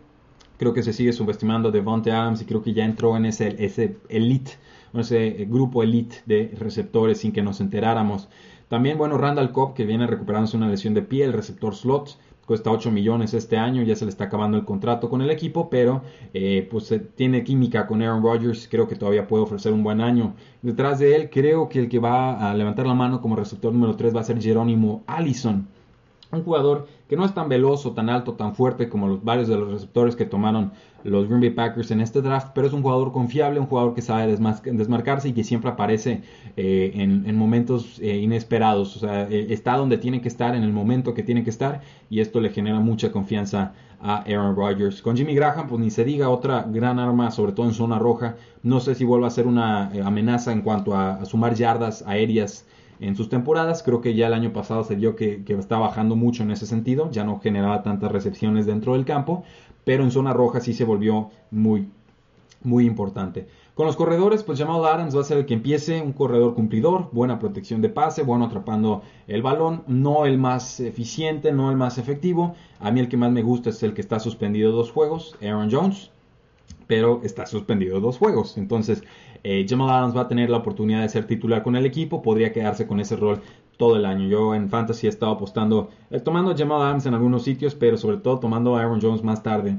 Creo 0.57 0.73
que 0.73 0.81
se 0.81 0.91
sigue 0.91 1.13
subestimando 1.13 1.69
a 1.69 1.71
Devonte 1.71 2.11
Adams 2.11 2.41
y 2.41 2.45
creo 2.45 2.63
que 2.63 2.73
ya 2.73 2.83
entró 2.83 3.15
en 3.15 3.25
ese, 3.25 3.63
ese 3.63 3.97
elite, 4.09 4.53
ese 4.95 5.45
grupo 5.47 5.83
elite 5.83 6.17
de 6.25 6.55
receptores 6.57 7.19
sin 7.19 7.31
que 7.31 7.43
nos 7.43 7.61
enteráramos. 7.61 8.27
También, 8.71 8.97
bueno, 8.97 9.17
Randall 9.17 9.51
Cobb, 9.51 9.73
que 9.73 9.85
viene 9.85 10.07
recuperándose 10.07 10.55
una 10.55 10.69
lesión 10.69 10.93
de 10.93 11.01
pie, 11.01 11.25
el 11.25 11.33
receptor 11.33 11.75
slot, 11.75 12.17
cuesta 12.45 12.71
8 12.71 12.91
millones 12.91 13.33
este 13.33 13.57
año, 13.57 13.83
ya 13.83 13.95
se 13.95 14.05
le 14.05 14.11
está 14.11 14.25
acabando 14.25 14.57
el 14.57 14.65
contrato 14.65 15.09
con 15.09 15.21
el 15.21 15.29
equipo, 15.29 15.69
pero 15.69 16.03
eh, 16.33 16.67
pues 16.69 16.93
tiene 17.15 17.43
química 17.43 17.87
con 17.87 18.01
Aaron 18.01 18.23
Rodgers, 18.23 18.67
creo 18.69 18.87
que 18.87 18.95
todavía 18.95 19.27
puede 19.27 19.43
ofrecer 19.43 19.73
un 19.73 19.83
buen 19.83 20.01
año. 20.01 20.35
Detrás 20.61 20.99
de 20.99 21.15
él, 21.15 21.29
creo 21.29 21.69
que 21.69 21.79
el 21.79 21.89
que 21.89 21.99
va 21.99 22.49
a 22.49 22.53
levantar 22.53 22.87
la 22.87 22.93
mano 22.93 23.21
como 23.21 23.35
receptor 23.35 23.71
número 23.73 23.95
3 23.95 24.15
va 24.15 24.21
a 24.21 24.23
ser 24.23 24.41
Jerónimo 24.41 25.03
Allison 25.07 25.67
un 26.31 26.43
jugador 26.43 26.87
que 27.07 27.17
no 27.17 27.25
es 27.25 27.33
tan 27.33 27.49
veloz 27.49 27.85
o 27.85 27.91
tan 27.91 28.09
alto, 28.09 28.33
tan 28.33 28.55
fuerte 28.55 28.87
como 28.87 29.07
los 29.07 29.23
varios 29.23 29.47
de 29.47 29.57
los 29.57 29.69
receptores 29.69 30.15
que 30.15 30.25
tomaron 30.25 30.71
los 31.03 31.27
Green 31.27 31.41
Bay 31.41 31.49
Packers 31.49 31.91
en 31.91 31.99
este 31.99 32.21
draft, 32.21 32.49
pero 32.53 32.67
es 32.67 32.73
un 32.73 32.81
jugador 32.81 33.11
confiable, 33.11 33.59
un 33.59 33.65
jugador 33.65 33.93
que 33.93 34.01
sabe 34.01 34.27
desmarcarse 34.27 35.29
y 35.29 35.33
que 35.33 35.43
siempre 35.43 35.71
aparece 35.71 36.21
eh, 36.57 36.91
en, 36.95 37.35
momentos 37.35 37.99
eh, 37.99 38.17
inesperados. 38.17 38.97
O 38.97 38.99
sea, 38.99 39.27
eh, 39.29 39.47
está 39.49 39.77
donde 39.77 39.97
tiene 39.97 40.21
que 40.21 40.27
estar, 40.27 40.55
en 40.55 40.63
el 40.63 40.71
momento 40.71 41.13
que 41.13 41.23
tiene 41.23 41.43
que 41.43 41.49
estar, 41.49 41.81
y 42.09 42.19
esto 42.19 42.39
le 42.39 42.49
genera 42.49 42.79
mucha 42.79 43.11
confianza 43.11 43.73
a 43.99 44.17
Aaron 44.21 44.55
Rodgers. 44.55 45.01
Con 45.01 45.17
Jimmy 45.17 45.35
Graham, 45.35 45.67
pues 45.67 45.81
ni 45.81 45.89
se 45.89 46.05
diga, 46.05 46.29
otra 46.29 46.65
gran 46.69 46.99
arma, 46.99 47.31
sobre 47.31 47.51
todo 47.51 47.65
en 47.65 47.73
zona 47.73 47.99
roja. 47.99 48.35
No 48.63 48.79
sé 48.79 48.95
si 48.95 49.03
vuelva 49.03 49.27
a 49.27 49.31
ser 49.31 49.47
una 49.47 49.91
amenaza 50.05 50.51
en 50.51 50.61
cuanto 50.61 50.95
a 50.95 51.25
sumar 51.25 51.55
yardas 51.55 52.03
aéreas 52.07 52.65
en 53.01 53.15
sus 53.17 53.27
temporadas. 53.27 53.83
Creo 53.83 53.99
que 53.99 54.15
ya 54.15 54.27
el 54.27 54.33
año 54.33 54.53
pasado 54.53 54.85
se 54.85 54.95
vio 54.95 55.17
que, 55.17 55.43
que 55.43 55.53
está 55.55 55.77
bajando 55.77 56.15
mucho 56.15 56.43
en 56.43 56.51
ese 56.51 56.65
sentido, 56.65 57.11
ya 57.11 57.25
no 57.25 57.39
generaba 57.39 57.83
tantas 57.83 58.11
recepciones 58.11 58.65
dentro 58.65 58.93
del 58.93 59.03
campo, 59.03 59.43
pero 59.83 60.03
en 60.03 60.11
zona 60.11 60.31
roja 60.31 60.61
sí 60.61 60.73
se 60.73 60.85
volvió 60.85 61.31
muy, 61.49 61.89
muy 62.63 62.85
importante. 62.85 63.47
Con 63.73 63.87
los 63.87 63.95
corredores, 63.95 64.43
pues 64.43 64.59
llamado 64.59 64.85
Adams 64.85 65.15
va 65.15 65.21
a 65.21 65.23
ser 65.23 65.37
el 65.37 65.45
que 65.45 65.53
empiece, 65.53 66.01
un 66.01 66.11
corredor 66.11 66.53
cumplidor, 66.53 67.09
buena 67.11 67.39
protección 67.39 67.81
de 67.81 67.89
pase, 67.89 68.21
bueno 68.21 68.45
atrapando 68.45 69.01
el 69.27 69.41
balón, 69.41 69.83
no 69.87 70.25
el 70.25 70.37
más 70.37 70.79
eficiente, 70.79 71.51
no 71.51 71.71
el 71.71 71.77
más 71.77 71.97
efectivo. 71.97 72.55
A 72.79 72.91
mí 72.91 72.99
el 72.99 73.09
que 73.09 73.17
más 73.17 73.31
me 73.31 73.41
gusta 73.41 73.69
es 73.69 73.81
el 73.81 73.93
que 73.93 74.01
está 74.01 74.19
suspendido 74.19 74.71
dos 74.71 74.91
juegos, 74.91 75.35
Aaron 75.41 75.71
Jones, 75.71 76.11
pero 76.85 77.21
está 77.23 77.45
suspendido 77.45 78.01
dos 78.01 78.17
juegos. 78.17 78.57
Entonces, 78.57 79.03
eh, 79.43 79.65
Jamal 79.67 79.89
Adams 79.89 80.15
va 80.15 80.21
a 80.21 80.27
tener 80.27 80.49
la 80.49 80.57
oportunidad 80.57 81.01
de 81.01 81.09
ser 81.09 81.25
titular 81.25 81.63
con 81.63 81.75
el 81.75 81.85
equipo, 81.85 82.21
podría 82.21 82.51
quedarse 82.51 82.87
con 82.87 82.99
ese 82.99 83.15
rol 83.15 83.41
todo 83.77 83.95
el 83.95 84.05
año. 84.05 84.27
Yo 84.27 84.53
en 84.53 84.69
Fantasy 84.69 85.07
he 85.07 85.09
estado 85.09 85.31
apostando, 85.31 85.89
eh, 86.11 86.19
tomando 86.19 86.51
a 86.51 86.57
Jamal 86.57 86.81
Adams 86.81 87.05
en 87.05 87.13
algunos 87.13 87.43
sitios, 87.43 87.73
pero 87.75 87.97
sobre 87.97 88.17
todo 88.17 88.39
tomando 88.39 88.75
a 88.75 88.81
Aaron 88.81 89.01
Jones 89.01 89.23
más 89.23 89.41
tarde, 89.41 89.77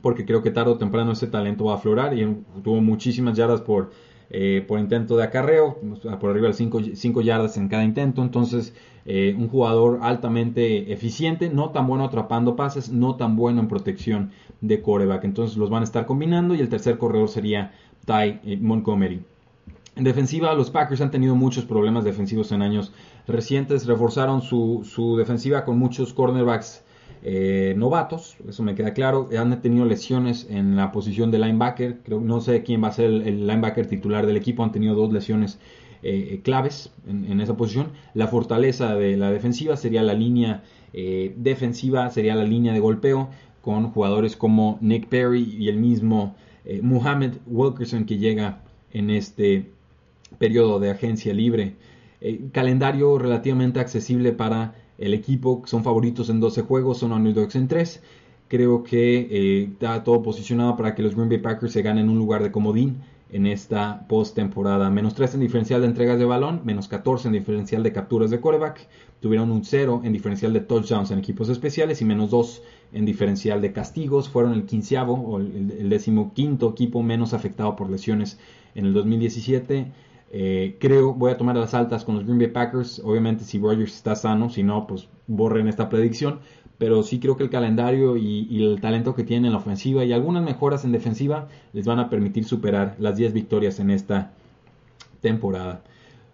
porque 0.00 0.24
creo 0.24 0.42
que 0.42 0.50
tarde 0.50 0.72
o 0.72 0.78
temprano 0.78 1.12
ese 1.12 1.26
talento 1.26 1.66
va 1.66 1.74
a 1.74 1.76
aflorar 1.76 2.16
y 2.16 2.24
tuvo 2.62 2.80
muchísimas 2.80 3.36
yardas 3.36 3.60
por, 3.60 3.90
eh, 4.30 4.64
por 4.66 4.78
intento 4.78 5.16
de 5.16 5.24
acarreo, 5.24 5.78
por 6.18 6.30
arriba 6.30 6.48
de 6.48 6.54
5 6.54 7.20
yardas 7.20 7.58
en 7.58 7.68
cada 7.68 7.84
intento, 7.84 8.22
entonces 8.22 8.74
eh, 9.06 9.34
un 9.36 9.48
jugador 9.48 9.98
altamente 10.02 10.92
eficiente, 10.92 11.48
no 11.48 11.70
tan 11.70 11.86
bueno 11.86 12.04
atrapando 12.04 12.54
pases, 12.54 12.90
no 12.90 13.16
tan 13.16 13.34
bueno 13.34 13.60
en 13.60 13.68
protección 13.68 14.30
de 14.60 14.82
coreback, 14.82 15.24
entonces 15.24 15.56
los 15.56 15.70
van 15.70 15.82
a 15.82 15.84
estar 15.84 16.06
combinando 16.06 16.54
y 16.54 16.60
el 16.60 16.68
tercer 16.68 16.98
corredor 16.98 17.28
sería 17.28 17.72
Ty 18.04 18.40
eh, 18.44 18.58
Montgomery. 18.60 19.22
En 19.96 20.04
defensiva, 20.04 20.54
los 20.54 20.70
Packers 20.70 21.00
han 21.00 21.10
tenido 21.10 21.34
muchos 21.34 21.64
problemas 21.64 22.04
defensivos 22.04 22.52
en 22.52 22.62
años 22.62 22.92
recientes. 23.26 23.86
Reforzaron 23.86 24.40
su, 24.40 25.16
defensiva 25.18 25.64
con 25.64 25.78
muchos 25.78 26.12
cornerbacks 26.12 26.84
eh, 27.22 27.74
novatos, 27.76 28.36
eso 28.48 28.62
me 28.62 28.74
queda 28.74 28.94
claro. 28.94 29.28
Han 29.38 29.60
tenido 29.60 29.84
lesiones 29.84 30.46
en 30.48 30.76
la 30.76 30.92
posición 30.92 31.30
de 31.30 31.38
linebacker. 31.38 31.98
Creo, 32.02 32.20
no 32.20 32.40
sé 32.40 32.62
quién 32.62 32.82
va 32.82 32.88
a 32.88 32.92
ser 32.92 33.06
el, 33.06 33.46
linebacker 33.46 33.86
titular 33.86 34.26
del 34.26 34.36
equipo. 34.36 34.62
Han 34.62 34.72
tenido 34.72 34.94
dos 34.94 35.12
lesiones 35.12 35.58
eh, 36.02 36.40
claves 36.42 36.92
en, 37.06 37.40
esa 37.40 37.56
posición. 37.56 37.88
La 38.14 38.28
fortaleza 38.28 38.94
de 38.94 39.16
la 39.16 39.30
defensiva 39.30 39.76
sería 39.76 40.02
la 40.02 40.14
línea 40.14 40.62
defensiva, 41.36 42.10
sería 42.10 42.34
la 42.34 42.42
línea 42.42 42.72
de 42.72 42.80
golpeo 42.80 43.28
con 43.60 43.90
jugadores 43.90 44.36
como 44.36 44.78
Nick 44.80 45.06
Perry 45.06 45.54
y 45.58 45.68
el 45.68 45.76
mismo 45.76 46.34
eh, 46.64 46.80
Muhammad 46.82 47.34
Wilkerson 47.46 48.04
que 48.04 48.18
llega 48.18 48.62
en 48.92 49.10
este 49.10 49.70
periodo 50.38 50.80
de 50.80 50.90
agencia 50.90 51.32
libre. 51.34 51.76
Eh, 52.20 52.48
calendario 52.52 53.18
relativamente 53.18 53.80
accesible 53.80 54.32
para 54.32 54.74
el 54.98 55.14
equipo, 55.14 55.62
son 55.66 55.82
favoritos 55.82 56.28
en 56.28 56.40
12 56.40 56.62
juegos, 56.62 56.98
son 56.98 57.12
underdogs 57.12 57.56
en 57.56 57.68
3. 57.68 58.02
Creo 58.48 58.82
que 58.82 59.28
eh, 59.30 59.62
está 59.72 60.04
todo 60.04 60.22
posicionado 60.22 60.76
para 60.76 60.94
que 60.94 61.02
los 61.02 61.14
Green 61.14 61.28
Bay 61.28 61.38
Packers 61.38 61.72
se 61.72 61.82
ganen 61.82 62.08
un 62.08 62.18
lugar 62.18 62.42
de 62.42 62.50
comodín 62.50 62.98
en 63.32 63.46
esta 63.46 64.06
postemporada. 64.08 64.90
Menos 64.90 65.14
3 65.14 65.34
en 65.34 65.40
diferencial 65.40 65.80
de 65.80 65.86
entregas 65.86 66.18
de 66.18 66.24
balón, 66.24 66.62
menos 66.64 66.88
14 66.88 67.28
en 67.28 67.34
diferencial 67.34 67.82
de 67.82 67.92
capturas 67.92 68.30
de 68.30 68.40
quarterback. 68.40 68.88
Tuvieron 69.20 69.50
un 69.50 69.64
0 69.64 70.02
en 70.04 70.12
diferencial 70.12 70.52
de 70.52 70.60
touchdowns 70.60 71.10
en 71.10 71.18
equipos 71.18 71.48
especiales 71.48 72.00
y 72.00 72.04
menos 72.04 72.30
2 72.30 72.62
en 72.92 73.04
diferencial 73.04 73.60
de 73.60 73.72
castigos. 73.72 74.28
Fueron 74.28 74.54
el 74.54 74.64
quinceavo 74.64 75.14
o 75.14 75.38
el, 75.38 75.88
decimoquinto 75.88 76.70
equipo 76.70 77.02
menos 77.02 77.34
afectado 77.34 77.76
por 77.76 77.90
lesiones 77.90 78.38
en 78.74 78.86
el 78.86 78.94
2017. 78.94 79.92
Eh, 80.32 80.76
creo, 80.80 81.12
voy 81.12 81.32
a 81.32 81.36
tomar 81.36 81.56
las 81.56 81.74
altas 81.74 82.04
con 82.04 82.14
los 82.14 82.24
Green 82.24 82.38
Bay 82.38 82.48
Packers. 82.48 83.00
Obviamente, 83.04 83.44
si 83.44 83.58
Rodgers 83.58 83.94
está 83.94 84.14
sano, 84.16 84.48
si 84.48 84.62
no, 84.62 84.86
pues 84.86 85.08
borren 85.26 85.68
esta 85.68 85.88
predicción 85.88 86.40
pero 86.80 87.02
sí 87.02 87.20
creo 87.20 87.36
que 87.36 87.42
el 87.42 87.50
calendario 87.50 88.16
y, 88.16 88.64
el 88.64 88.80
talento 88.80 89.14
que 89.14 89.22
tienen 89.22 89.44
en 89.44 89.52
la 89.52 89.58
ofensiva 89.58 90.02
y 90.02 90.14
algunas 90.14 90.42
mejoras 90.42 90.82
en 90.86 90.92
defensiva 90.92 91.46
les 91.74 91.84
van 91.84 91.98
a 91.98 92.08
permitir 92.08 92.46
superar 92.46 92.96
las 92.98 93.18
10 93.18 93.34
victorias 93.34 93.80
en 93.80 93.90
esta 93.90 94.32
temporada. 95.20 95.82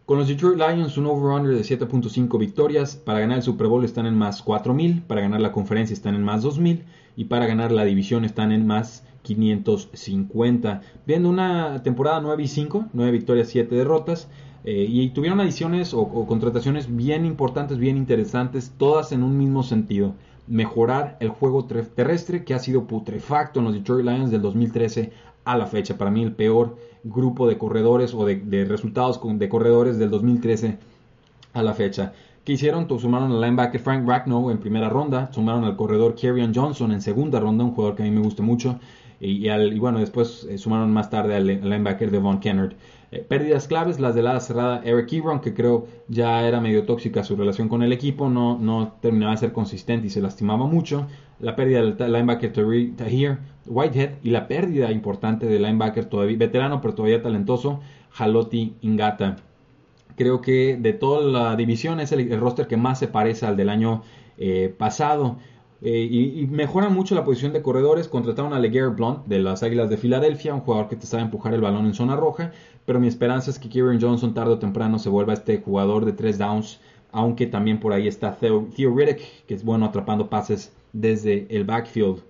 Con 0.05 0.19
los 0.19 0.29
Detroit 0.29 0.57
Lions, 0.57 0.97
un 0.99 1.07
over-under 1.07 1.53
de 1.53 1.63
7.5 1.63 2.39
victorias. 2.39 2.95
Para 2.95 3.19
ganar 3.19 3.39
el 3.39 3.43
Super 3.43 3.67
Bowl 3.67 3.85
están 3.85 4.07
en 4.07 4.15
más 4.15 4.45
4.000. 4.45 5.03
Para 5.03 5.21
ganar 5.21 5.41
la 5.41 5.51
conferencia 5.51 5.95
están 5.95 6.15
en 6.15 6.23
más 6.23 6.45
2.000. 6.45 6.85
Y 7.17 7.25
para 7.25 7.47
ganar 7.47 7.73
la 7.73 7.85
división 7.85 8.25
están 8.25 8.53
en 8.53 8.69
más 8.69 9.03
550. 9.23 10.81
Viendo 11.09 11.29
una 11.29 11.83
temporada 11.83 12.21
9 12.21 12.41
y 12.45 12.47
5, 12.47 12.87
9 12.93 13.11
victorias, 13.11 13.49
7 13.49 13.75
derrotas. 13.75 14.29
Eh, 14.63 14.87
y 14.89 15.11
tuvieron 15.11 15.41
adiciones 15.41 15.93
o, 15.93 16.09
contrataciones 16.27 16.95
bien 16.95 17.25
importantes, 17.25 17.79
bien 17.79 17.97
interesantes, 17.97 18.73
todas 18.79 19.11
en 19.11 19.25
un 19.25 19.37
mismo 19.39 19.65
sentido 19.65 20.15
mejorar 20.47 21.17
el 21.21 21.29
juego 21.29 21.65
terrestre 21.65 22.45
que 22.45 22.55
ha 22.55 22.59
sido 22.59 22.85
putrefacto 22.85 23.61
en 23.61 23.67
los 23.67 23.75
Detroit 23.75 24.07
Lions 24.07 24.31
del 24.31 24.43
2013 24.43 25.13
a 25.45 25.57
la 25.57 25.67
fecha. 25.67 25.97
Para 25.97 26.11
mí 26.11 26.23
el 26.23 26.33
peor 26.33 26.77
grupo 27.05 27.49
de 27.49 27.59
corredores 27.59 28.15
o 28.15 28.25
de, 28.25 28.65
resultados 28.65 29.21
de 29.23 29.49
corredores 29.49 29.99
del 29.99 30.11
2013 30.11 30.79
a 31.53 31.63
la 31.63 31.75
fecha. 31.75 32.13
¿Qué 32.45 32.53
hicieron? 32.53 32.89
Sumaron 33.01 33.33
al 33.33 33.41
linebacker 33.41 33.81
Frank 33.81 34.07
Ragnow 34.07 34.51
en 34.51 34.59
primera 34.59 34.89
ronda, 34.89 35.33
sumaron 35.33 35.65
al 35.65 35.77
corredor 35.77 36.15
Kerryon 36.15 36.55
Johnson 36.55 36.93
en 36.93 37.01
segunda 37.01 37.41
ronda, 37.41 37.65
un 37.65 37.73
jugador 37.73 37.97
que 37.97 38.03
a 38.03 38.07
mí 38.07 38.13
me 38.13 38.21
gusta 38.21 38.43
mucho, 38.43 38.79
y, 39.21 39.79
bueno, 39.79 39.99
después 39.99 40.47
eh, 40.51 40.59
sumaron 40.59 40.93
más 40.93 41.11
tarde 41.11 41.37
al, 41.37 41.47
linebacker 41.47 42.11
de 42.11 42.19
Von 42.19 42.41
Kennard. 42.41 42.75
Eh, 43.13 43.25
pérdidas 43.27 43.69
claves, 43.69 44.01
las 44.01 44.15
de 44.15 44.21
ala 44.21 44.41
cerrada 44.41 44.83
Eric 44.85 45.13
Ebron, 45.13 45.41
que 45.41 45.55
creo 45.55 45.87
ya 46.09 46.47
era 46.47 46.61
medio 46.61 46.85
tóxica 46.85 47.25
su 47.25 47.37
relación 47.37 47.69
con 47.69 47.83
el 47.83 47.93
equipo, 47.93 48.29
no, 48.29 48.59
no 48.59 48.95
terminaba 49.01 49.33
de 49.33 49.39
ser 49.39 49.53
consistente 49.53 50.09
y 50.09 50.11
se 50.11 50.21
lastimaba 50.21 50.67
mucho. 50.67 51.07
La 51.41 51.55
pérdida 51.55 51.83
del 51.83 52.13
linebacker 52.13 52.53
Tahir 52.97 53.39
Whitehead 53.67 54.11
y 54.23 54.31
la 54.31 54.49
pérdida 54.49 54.91
importante 54.91 55.47
del 55.47 55.63
linebacker 55.63 56.09
veterano 56.37 56.81
pero 56.81 56.95
todavía 56.95 57.23
talentoso, 57.23 57.81
Haloti 58.19 58.75
Ingata. 58.81 59.37
Creo 60.17 60.41
que 60.41 60.77
de 60.77 60.93
toda 60.95 61.21
la 61.21 61.57
división 61.57 62.01
es 62.01 62.13
el, 62.13 62.41
roster 62.41 62.67
que 62.67 62.77
más 62.77 62.99
se 62.99 63.09
parece 63.09 63.47
al 63.47 63.57
del 63.57 63.69
año 63.69 64.03
eh, 64.39 64.75
pasado. 64.77 65.37
Eh, 65.83 66.09
y, 66.11 66.47
mejora 66.47 66.89
mucho 66.89 67.15
la 67.15 67.25
posición 67.25 67.53
de 67.53 67.63
corredores. 67.63 68.09
Contrataron 68.09 68.53
a 68.53 68.59
Leguer 68.59 68.91
Blunt 68.91 69.27
de 69.27 69.39
las 69.39 69.63
Águilas 69.63 69.91
de 69.91 69.97
Filadelfia, 69.97 70.55
un 70.55 70.61
jugador 70.61 70.89
que 70.89 70.97
te 70.97 71.07
sabe 71.07 71.23
empujar 71.23 71.55
el 71.55 71.61
balón 71.61 71.87
en 71.87 71.95
zona 71.95 72.17
roja. 72.17 72.53
Pero 72.85 73.01
mi 73.01 73.09
esperanza 73.09 73.51
es 73.51 73.59
que 73.59 73.69
Kieran 73.69 74.01
Johnson 74.01 74.35
tarde 74.35 74.53
o 74.53 74.59
temprano 74.59 74.99
se 74.99 75.09
vuelva 75.09 75.35
este 75.35 75.59
jugador 75.59 76.05
de 76.05 76.13
tres 76.13 76.39
downs. 76.39 76.81
Aunque 77.13 77.47
también 77.47 77.81
por 77.81 77.93
ahí 77.93 78.09
está 78.09 78.37
Theo, 78.37 78.69
Riddick, 78.77 79.47
que 79.47 79.55
es 79.55 79.65
bueno 79.65 79.87
atrapando 79.87 80.29
pases 80.29 80.73
desde 80.93 81.47
el 81.51 81.65
backfield. 81.65 82.21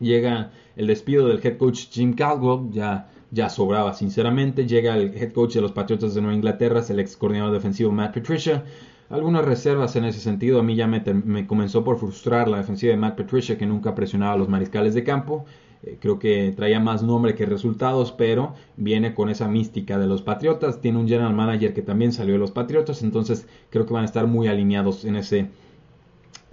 Llega 0.00 0.50
el 0.76 0.86
despido 0.86 1.28
del 1.28 1.44
head 1.44 1.56
coach 1.56 1.88
Jim 1.90 2.14
Caldwell, 2.14 2.70
ya, 2.70 3.08
ya 3.30 3.48
sobraba 3.48 3.94
sinceramente. 3.94 4.66
Llega 4.66 4.96
el 4.96 5.14
head 5.16 5.32
coach 5.32 5.54
de 5.54 5.60
los 5.60 5.72
Patriotas 5.72 6.14
de 6.14 6.20
Nueva 6.20 6.36
Inglaterra, 6.36 6.82
el 6.88 7.00
ex 7.00 7.16
coordinador 7.16 7.52
defensivo 7.52 7.92
Matt 7.92 8.14
Patricia 8.14 8.64
algunas 9.08 9.44
reservas 9.44 9.96
en 9.96 10.04
ese 10.04 10.20
sentido. 10.20 10.60
A 10.60 10.62
mí 10.62 10.74
ya 10.74 10.86
me, 10.86 11.46
comenzó 11.46 11.84
por 11.84 11.98
frustrar 11.98 12.48
la 12.48 12.58
defensiva 12.58 12.90
de 12.92 12.96
Matt 12.96 13.16
Patricia, 13.16 13.58
que 13.58 13.66
nunca 13.66 13.94
presionaba 13.94 14.34
a 14.34 14.36
los 14.36 14.48
mariscales 14.48 14.94
de 14.94 15.04
campo. 15.04 15.44
Eh, 15.82 15.98
creo 16.00 16.18
que 16.18 16.52
traía 16.56 16.80
más 16.80 17.02
nombre 17.02 17.34
que 17.34 17.46
resultados, 17.46 18.12
pero 18.12 18.54
viene 18.76 19.14
con 19.14 19.28
esa 19.28 19.48
mística 19.48 19.98
de 19.98 20.06
los 20.06 20.22
Patriotas. 20.22 20.80
Tiene 20.80 20.98
un 20.98 21.08
general 21.08 21.34
manager 21.34 21.74
que 21.74 21.82
también 21.82 22.12
salió 22.12 22.34
de 22.34 22.40
los 22.40 22.50
Patriotas, 22.50 23.02
entonces 23.02 23.46
creo 23.70 23.86
que 23.86 23.94
van 23.94 24.02
a 24.02 24.06
estar 24.06 24.26
muy 24.26 24.48
alineados 24.48 25.04
en 25.04 25.16
ese 25.16 25.48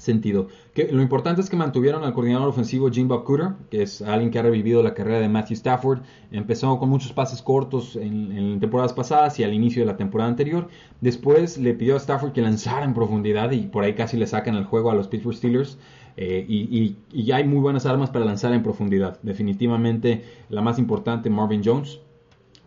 sentido. 0.04 0.48
Lo 0.92 1.02
importante 1.02 1.42
es 1.42 1.50
que 1.50 1.56
mantuvieron 1.56 2.04
al 2.04 2.14
coordinador 2.14 2.50
ofensivo 2.50 2.90
Jim 2.92 3.08
Bob 3.08 3.24
Cooter, 3.24 3.54
que 3.70 3.84
es 3.84 4.02
alguien 4.02 4.32
que 4.32 4.40
ha 4.40 4.42
revivido 4.42 4.84
la 4.84 4.94
carrera 4.94 5.20
de 5.20 5.30
Matthew 5.30 5.56
Stafford. 5.56 6.02
Empezó 6.32 6.78
con 6.78 6.90
muchos 6.90 7.14
pases 7.14 7.42
cortos 7.42 7.96
en, 7.96 8.60
temporadas 8.60 8.94
pasadas 8.94 9.40
y 9.40 9.44
al 9.44 9.54
inicio 9.54 9.82
de 9.82 9.88
la 9.88 9.98
temporada 9.98 10.30
anterior. 10.30 10.68
Después 11.02 11.58
le 11.58 11.74
pidió 11.74 11.96
a 11.96 11.98
Stafford 11.98 12.34
que 12.34 12.42
lanzara 12.42 12.86
en 12.86 12.94
profundidad 12.94 13.52
y 13.52 13.62
por 13.62 13.84
ahí 13.84 13.94
casi 13.94 14.18
le 14.18 14.28
sacan 14.28 14.56
el 14.56 14.66
juego 14.66 14.92
a 14.92 14.96
los 14.96 15.08
Pittsburgh 15.08 15.36
Steelers. 15.36 15.78
Eh, 16.16 16.46
y, 16.48 16.96
y, 17.12 17.32
hay 17.32 17.44
muy 17.44 17.60
buenas 17.60 17.88
armas 17.88 18.12
para 18.12 18.24
lanzar 18.26 18.54
en 18.54 18.62
profundidad. 18.62 19.20
Definitivamente 19.24 20.24
la 20.50 20.62
más 20.62 20.78
importante, 20.78 21.32
Marvin 21.32 21.64
Jones, 21.66 22.02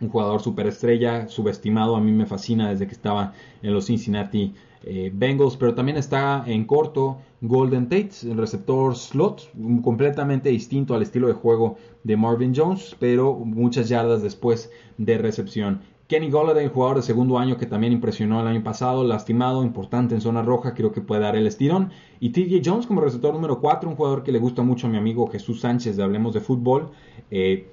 un 0.00 0.09
jugador 0.09 0.40
superestrella, 0.40 1.28
subestimado, 1.28 1.95
a 1.95 2.00
mí 2.00 2.11
me 2.11 2.26
fascina 2.26 2.69
desde 2.71 2.87
que 2.87 2.93
estaba 2.93 3.35
en 3.62 3.73
los 3.73 3.87
Cincinnati 3.87 4.55
eh, 4.88 5.11
Bengals, 5.12 5.57
pero 5.57 5.75
también 5.75 5.99
está 5.99 6.45
en 6.47 6.64
corto 6.64 7.19
Golden 7.40 7.88
Tate, 7.88 8.11
el 8.23 8.38
receptor 8.38 8.95
slot, 8.95 9.50
completamente 9.83 10.49
distinto 10.49 10.95
al 10.95 11.02
estilo 11.02 11.26
de 11.26 11.33
juego 11.33 11.76
de 12.05 12.16
Marvin 12.16 12.55
Jones, 12.55 12.97
pero 13.00 13.35
muchas 13.35 13.88
yardas 13.88 14.23
después 14.23 14.71
de 14.97 15.19
recepción. 15.19 15.81
Kenny 16.07 16.31
Golladay, 16.31 16.69
jugador 16.69 16.99
de 16.99 17.02
segundo 17.02 17.37
año 17.37 17.57
que 17.57 17.66
también 17.66 17.93
impresionó 17.93 18.40
el 18.40 18.47
año 18.47 18.62
pasado, 18.62 19.02
lastimado, 19.02 19.64
importante 19.64 20.14
en 20.14 20.21
zona 20.21 20.43
roja, 20.43 20.73
creo 20.73 20.93
que 20.93 21.00
puede 21.00 21.23
dar 21.23 21.35
el 21.35 21.49
estirón. 21.49 21.90
Y 22.21 22.31
TJ 22.31 22.62
Jones 22.64 22.87
como 22.87 23.00
receptor 23.00 23.35
número 23.35 23.61
4, 23.61 23.90
un 23.90 23.97
jugador 23.97 24.23
que 24.23 24.31
le 24.31 24.38
gusta 24.38 24.62
mucho 24.62 24.87
a 24.87 24.90
mi 24.90 24.99
amigo 24.99 25.26
Jesús 25.26 25.62
Sánchez 25.62 25.97
de 25.97 26.05
Hablemos 26.05 26.33
de 26.33 26.40
Fútbol, 26.40 26.90
eh, 27.33 27.69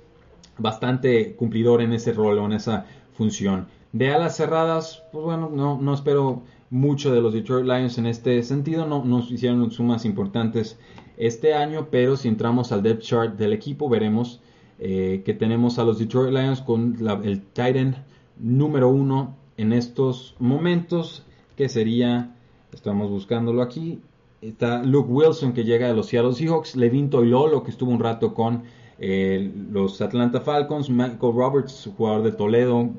bastante 0.57 1.35
cumplidor 1.35 1.83
en 1.83 1.93
ese 1.93 2.11
rol 2.11 2.39
o 2.39 2.45
en 2.45 2.53
esa 2.53 2.87
función. 3.13 3.67
De 3.91 4.11
alas 4.11 4.35
cerradas, 4.35 5.03
pues 5.11 5.23
bueno, 5.23 5.51
no, 5.53 5.79
no 5.79 5.93
espero 5.93 6.41
mucho 6.73 7.13
de 7.13 7.21
los 7.21 7.33
Detroit 7.33 7.65
Lions 7.65 7.97
en 7.99 8.07
este 8.07 8.41
sentido. 8.41 8.87
No 8.87 9.05
nos 9.05 9.31
hicieron 9.31 9.69
sumas 9.71 10.05
importantes 10.05 10.77
este 11.17 11.53
año, 11.53 11.87
pero 11.91 12.17
si 12.17 12.27
entramos 12.27 12.71
al 12.71 12.81
depth 12.81 13.03
chart 13.03 13.37
del 13.37 13.53
equipo, 13.53 13.87
veremos 13.87 14.41
eh, 14.79 15.21
que 15.23 15.35
tenemos 15.35 15.77
a 15.77 15.83
los 15.83 15.99
Detroit 15.99 16.33
Lions 16.33 16.61
con 16.61 16.97
el 17.23 17.41
Titan 17.41 18.03
número 18.39 18.89
uno 18.89 19.35
en 19.55 19.71
estos 19.71 20.35
momentos, 20.39 21.23
que 21.55 21.69
sería, 21.69 22.35
estamos 22.73 23.11
buscándolo 23.11 23.61
aquí, 23.61 24.01
está 24.41 24.81
Luke 24.81 25.11
Wilson 25.11 25.53
que 25.53 25.63
llega 25.65 25.87
de 25.87 25.93
los 25.93 26.07
Seattle 26.07 26.33
Seahawks, 26.33 26.75
Levin 26.75 27.11
Toilolo 27.11 27.63
que 27.63 27.69
estuvo 27.69 27.91
un 27.91 27.99
rato 27.99 28.33
con 28.33 28.63
eh, 28.97 29.51
los 29.71 30.01
Atlanta 30.01 30.41
Falcons, 30.41 30.89
Michael 30.89 31.33
Roberts, 31.35 31.89
jugador 31.95 32.23
de 32.23 32.31
Toledo, 32.31 32.89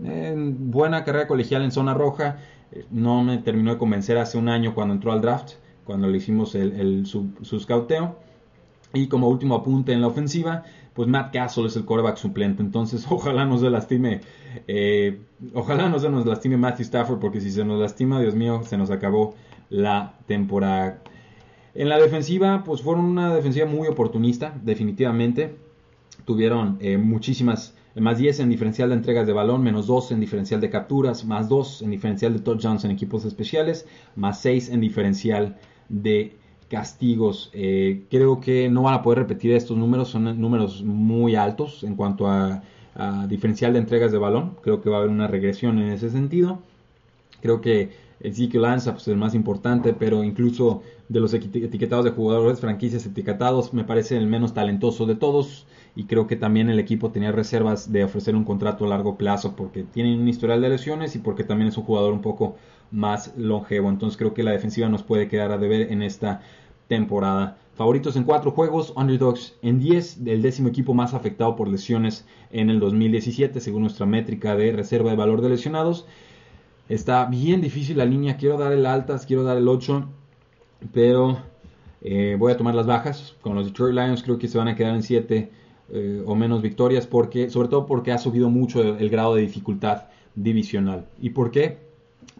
buena 0.58 1.02
carrera 1.02 1.26
colegial 1.26 1.62
en 1.62 1.72
zona 1.72 1.94
roja, 1.94 2.38
no 2.90 3.22
me 3.22 3.38
terminó 3.38 3.72
de 3.72 3.78
convencer 3.78 4.18
hace 4.18 4.38
un 4.38 4.48
año 4.48 4.74
cuando 4.74 4.94
entró 4.94 5.12
al 5.12 5.20
draft, 5.20 5.54
cuando 5.84 6.08
le 6.08 6.18
hicimos 6.18 6.54
el, 6.54 7.06
su, 7.06 7.30
scouteo. 7.58 8.16
Y 8.92 9.08
como 9.08 9.28
último 9.28 9.56
apunte 9.56 9.92
en 9.92 10.00
la 10.00 10.06
ofensiva, 10.06 10.64
pues 10.94 11.08
Matt 11.08 11.32
Castle 11.32 11.66
es 11.66 11.76
el 11.76 11.84
quarterback 11.84 12.16
suplente. 12.16 12.62
Entonces, 12.62 13.06
ojalá 13.10 13.44
no 13.44 13.58
se 13.58 13.70
lastime. 13.70 14.20
Eh, 14.68 15.20
ojalá 15.52 15.88
no 15.88 15.98
se 15.98 16.08
nos 16.10 16.26
lastime 16.26 16.56
Matthew 16.56 16.84
Stafford, 16.84 17.18
porque 17.18 17.40
si 17.40 17.50
se 17.50 17.64
nos 17.64 17.80
lastima, 17.80 18.20
Dios 18.20 18.34
mío, 18.34 18.62
se 18.64 18.76
nos 18.76 18.90
acabó 18.90 19.34
la 19.68 20.14
temporada. 20.26 21.00
En 21.74 21.88
la 21.88 21.98
defensiva, 21.98 22.62
pues 22.64 22.82
fueron 22.82 23.04
una 23.04 23.34
defensiva 23.34 23.66
muy 23.66 23.88
oportunista, 23.88 24.54
definitivamente. 24.62 25.56
Tuvieron 26.24 26.78
eh, 26.80 26.96
muchísimas 26.98 27.74
más 27.96 28.18
10 28.18 28.40
en 28.40 28.48
diferencial 28.48 28.88
de 28.88 28.96
entregas 28.96 29.26
de 29.26 29.32
balón, 29.32 29.62
menos 29.62 29.86
2 29.86 30.12
en 30.12 30.20
diferencial 30.20 30.60
de 30.60 30.70
capturas, 30.70 31.24
más 31.24 31.48
2 31.48 31.82
en 31.82 31.90
diferencial 31.90 32.32
de 32.32 32.40
touchdowns 32.40 32.84
en 32.84 32.90
equipos 32.90 33.24
especiales, 33.24 33.86
más 34.16 34.40
6 34.40 34.70
en 34.70 34.80
diferencial 34.80 35.56
de 35.88 36.36
castigos. 36.68 37.50
Eh, 37.52 38.04
creo 38.10 38.40
que 38.40 38.68
no 38.68 38.82
van 38.82 38.94
a 38.94 39.02
poder 39.02 39.20
repetir 39.20 39.52
estos 39.52 39.76
números, 39.76 40.08
son 40.08 40.40
números 40.40 40.82
muy 40.82 41.36
altos 41.36 41.84
en 41.84 41.94
cuanto 41.94 42.26
a, 42.26 42.62
diferencial 43.28 43.72
de 43.72 43.80
entregas 43.80 44.12
de 44.12 44.18
balón. 44.18 44.56
Creo 44.62 44.80
que 44.80 44.88
va 44.88 44.96
a 44.96 44.98
haber 45.00 45.10
una 45.10 45.26
regresión 45.26 45.80
en 45.80 45.90
ese 45.90 46.10
sentido. 46.10 46.60
Creo 47.42 47.60
que 47.60 47.90
el 48.20 48.48
que 48.48 48.58
Lanza 48.58 48.92
pues, 48.92 49.02
es 49.02 49.08
el 49.08 49.16
más 49.16 49.34
importante, 49.34 49.92
pero 49.92 50.22
incluso 50.22 50.82
de 51.08 51.18
los 51.18 51.34
etiquetados 51.34 52.04
de 52.04 52.12
jugadores 52.12 52.60
franquicias 52.60 53.04
etiquetados 53.04 53.74
me 53.74 53.82
parece 53.82 54.16
el 54.16 54.28
menos 54.28 54.54
talentoso 54.54 55.06
de 55.06 55.16
todos 55.16 55.66
y 55.96 56.04
creo 56.04 56.26
que 56.26 56.36
también 56.36 56.68
el 56.68 56.78
equipo 56.78 57.10
tenía 57.10 57.30
reservas 57.30 57.92
de 57.92 58.04
ofrecer 58.04 58.34
un 58.34 58.44
contrato 58.44 58.84
a 58.84 58.88
largo 58.88 59.16
plazo 59.16 59.54
porque 59.54 59.84
tiene 59.84 60.16
un 60.16 60.26
historial 60.26 60.60
de 60.60 60.68
lesiones 60.68 61.14
y 61.14 61.20
porque 61.20 61.44
también 61.44 61.68
es 61.68 61.76
un 61.76 61.84
jugador 61.84 62.12
un 62.12 62.20
poco 62.20 62.56
más 62.90 63.32
longevo. 63.36 63.88
Entonces 63.88 64.16
creo 64.16 64.34
que 64.34 64.42
la 64.42 64.50
defensiva 64.50 64.88
nos 64.88 65.02
puede 65.04 65.28
quedar 65.28 65.52
a 65.52 65.58
deber 65.58 65.92
en 65.92 66.02
esta 66.02 66.42
temporada. 66.88 67.58
Favoritos 67.74 68.16
en 68.16 68.24
cuatro 68.24 68.50
juegos, 68.50 68.92
underdogs 68.96 69.56
en 69.62 69.78
10, 69.78 70.20
el 70.26 70.42
décimo 70.42 70.68
equipo 70.68 70.94
más 70.94 71.14
afectado 71.14 71.56
por 71.56 71.68
lesiones 71.68 72.26
en 72.50 72.70
el 72.70 72.80
2017, 72.80 73.60
según 73.60 73.82
nuestra 73.82 74.06
métrica 74.06 74.56
de 74.56 74.72
reserva 74.72 75.10
de 75.10 75.16
valor 75.16 75.42
de 75.42 75.48
lesionados. 75.48 76.06
Está 76.88 77.24
bien 77.26 77.60
difícil 77.60 77.98
la 77.98 78.04
línea, 78.04 78.36
quiero 78.36 78.58
dar 78.58 78.72
el 78.72 78.86
altas, 78.86 79.26
quiero 79.26 79.42
dar 79.42 79.56
el 79.56 79.66
8, 79.66 80.06
pero 80.92 81.38
eh, 82.02 82.36
voy 82.38 82.52
a 82.52 82.56
tomar 82.56 82.74
las 82.74 82.86
bajas. 82.86 83.36
Con 83.40 83.54
los 83.54 83.66
Detroit 83.66 83.94
Lions 83.94 84.22
creo 84.22 84.38
que 84.38 84.48
se 84.48 84.58
van 84.58 84.68
a 84.68 84.76
quedar 84.76 84.94
en 84.94 85.02
7 85.02 85.50
eh, 85.90 86.22
o 86.26 86.34
menos 86.34 86.62
victorias, 86.62 87.06
porque, 87.06 87.50
sobre 87.50 87.68
todo 87.68 87.86
porque 87.86 88.12
ha 88.12 88.18
subido 88.18 88.50
mucho 88.50 88.82
el, 88.82 89.10
grado 89.10 89.34
de 89.34 89.42
dificultad 89.42 90.04
divisional. 90.34 91.06
¿Y 91.20 91.30
por 91.30 91.50
qué? 91.50 91.78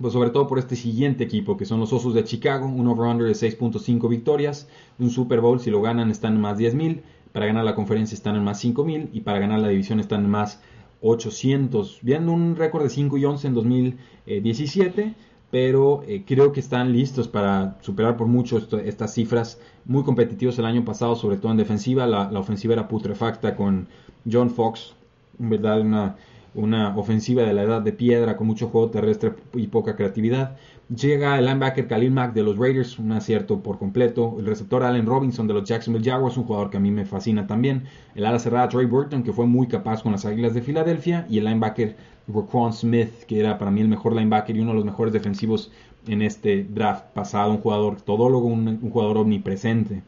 Pues 0.01 0.13
sobre 0.13 0.31
todo 0.31 0.47
por 0.47 0.59
este 0.59 0.77
siguiente 0.77 1.25
equipo, 1.25 1.57
que 1.57 1.67
son 1.67 1.79
los 1.79 1.93
Osos 1.93 2.15
de 2.15 2.25
Chicago, 2.25 2.67
un 2.67 2.87
over-under 2.87 3.27
de 3.27 3.35
6.5 3.35 4.09
victorias, 4.09 4.69
un 4.99 5.11
Super 5.11 5.41
Bowl, 5.41 5.61
si 5.61 5.71
lo 5.71 5.83
ganan 5.83 6.11
están 6.11 6.35
en 6.35 6.41
más 6.41 6.59
10.000, 6.59 7.03
para 7.33 7.47
ganar 7.47 7.65
la 7.65 7.75
conferencia 7.75 8.15
están 8.15 8.37
en 8.37 8.45
más 8.45 8.65
5.000 8.65 9.11
y 9.13 9.21
para 9.21 9.39
ganar 9.39 9.61
la 9.61 9.69
división 9.69 10.01
están 10.01 10.25
en 10.25 10.31
más 10.31 10.61
800, 11.03 11.99
viendo 12.03 12.33
un 12.33 12.57
récord 12.57 12.83
de 12.83 12.91
5 12.91 13.19
y 13.19 13.25
11 13.25 13.47
en 13.47 13.55
2017 13.55 15.15
pero 15.55 16.03
eh, 16.09 16.25
creo 16.27 16.51
que 16.51 16.59
están 16.59 16.93
listos 16.93 17.29
para 17.29 17.77
superar 17.81 18.17
por 18.17 18.27
mucho 18.27 18.59
estas 18.85 19.15
cifras. 19.15 19.61
Muy 19.85 20.03
competitivos 20.03 20.59
el 20.59 20.65
año 20.65 20.85
pasado, 20.85 21.15
sobre 21.15 21.37
todo 21.37 21.53
en 21.53 21.59
defensiva. 21.59 22.09
La, 22.09 22.41
ofensiva 22.41 22.75
era 22.75 22.89
putrefacta 22.89 23.55
con 23.55 23.87
John 24.29 24.51
Fox, 24.51 24.97
¿verdad? 25.39 25.81
Una, 25.81 26.17
una 26.57 26.97
ofensiva 26.97 27.45
de 27.45 27.53
la 27.53 27.63
edad 27.63 27.83
de 27.83 27.93
piedra 27.93 28.37
con 28.37 28.49
mucho 28.49 28.67
juego 28.67 28.91
terrestre 28.91 29.35
y 29.53 29.69
poca 29.69 29.95
creatividad. 29.95 30.57
Llega 30.89 31.39
el 31.39 31.45
linebacker 31.45 31.87
Khalil 31.87 32.11
Mack 32.11 32.35
de 32.35 32.43
los 32.43 32.59
Raiders, 32.59 32.99
un 32.99 33.13
acierto 33.13 33.61
por 33.61 33.79
completo. 33.79 34.35
El 34.41 34.47
receptor 34.47 34.83
Allen 34.83 35.07
Robinson 35.07 35.47
de 35.47 35.55
los 35.55 35.69
Jacksonville 35.69 36.05
Jaguars, 36.05 36.37
un 36.37 36.45
jugador 36.45 36.71
que 36.71 36.79
a 36.79 36.81
mí 36.81 36.91
me 36.91 37.05
fascina 37.05 37.47
también. 37.47 37.85
El 38.17 38.27
ala 38.27 38.41
cerrada 38.41 38.69
Trey 38.69 38.87
Burton, 38.87 39.23
que 39.23 39.33
fue 39.33 39.47
muy 39.47 39.69
capaz 39.69 40.03
con 40.03 40.11
las 40.11 40.25
Águilas 40.25 40.53
de 40.53 40.63
Filadelfia. 40.63 41.27
Y 41.31 41.39
el 41.39 41.45
linebacker 41.45 41.95
Raquan 42.29 42.73
Smith, 42.73 43.25
que 43.27 43.41
era 43.41 43.59
para 43.59 43.71
mí 43.71 43.81
el 43.81 43.89
mejor 43.89 44.15
linebacker 44.15 44.57
y 44.57 44.61
uno 44.61 44.71
de 44.71 44.77
los 44.77 44.85
mejores 44.85 45.13
defensivos 45.13 45.71
en 46.07 46.23
este 46.23 46.65
draft 46.65 47.07
pasado. 47.15 47.51
Un 47.51 47.59
jugador 47.59 48.01
todólogo, 48.01 48.47
un, 48.47 48.81
jugador 48.91 49.19
omnipresente. 49.19 50.03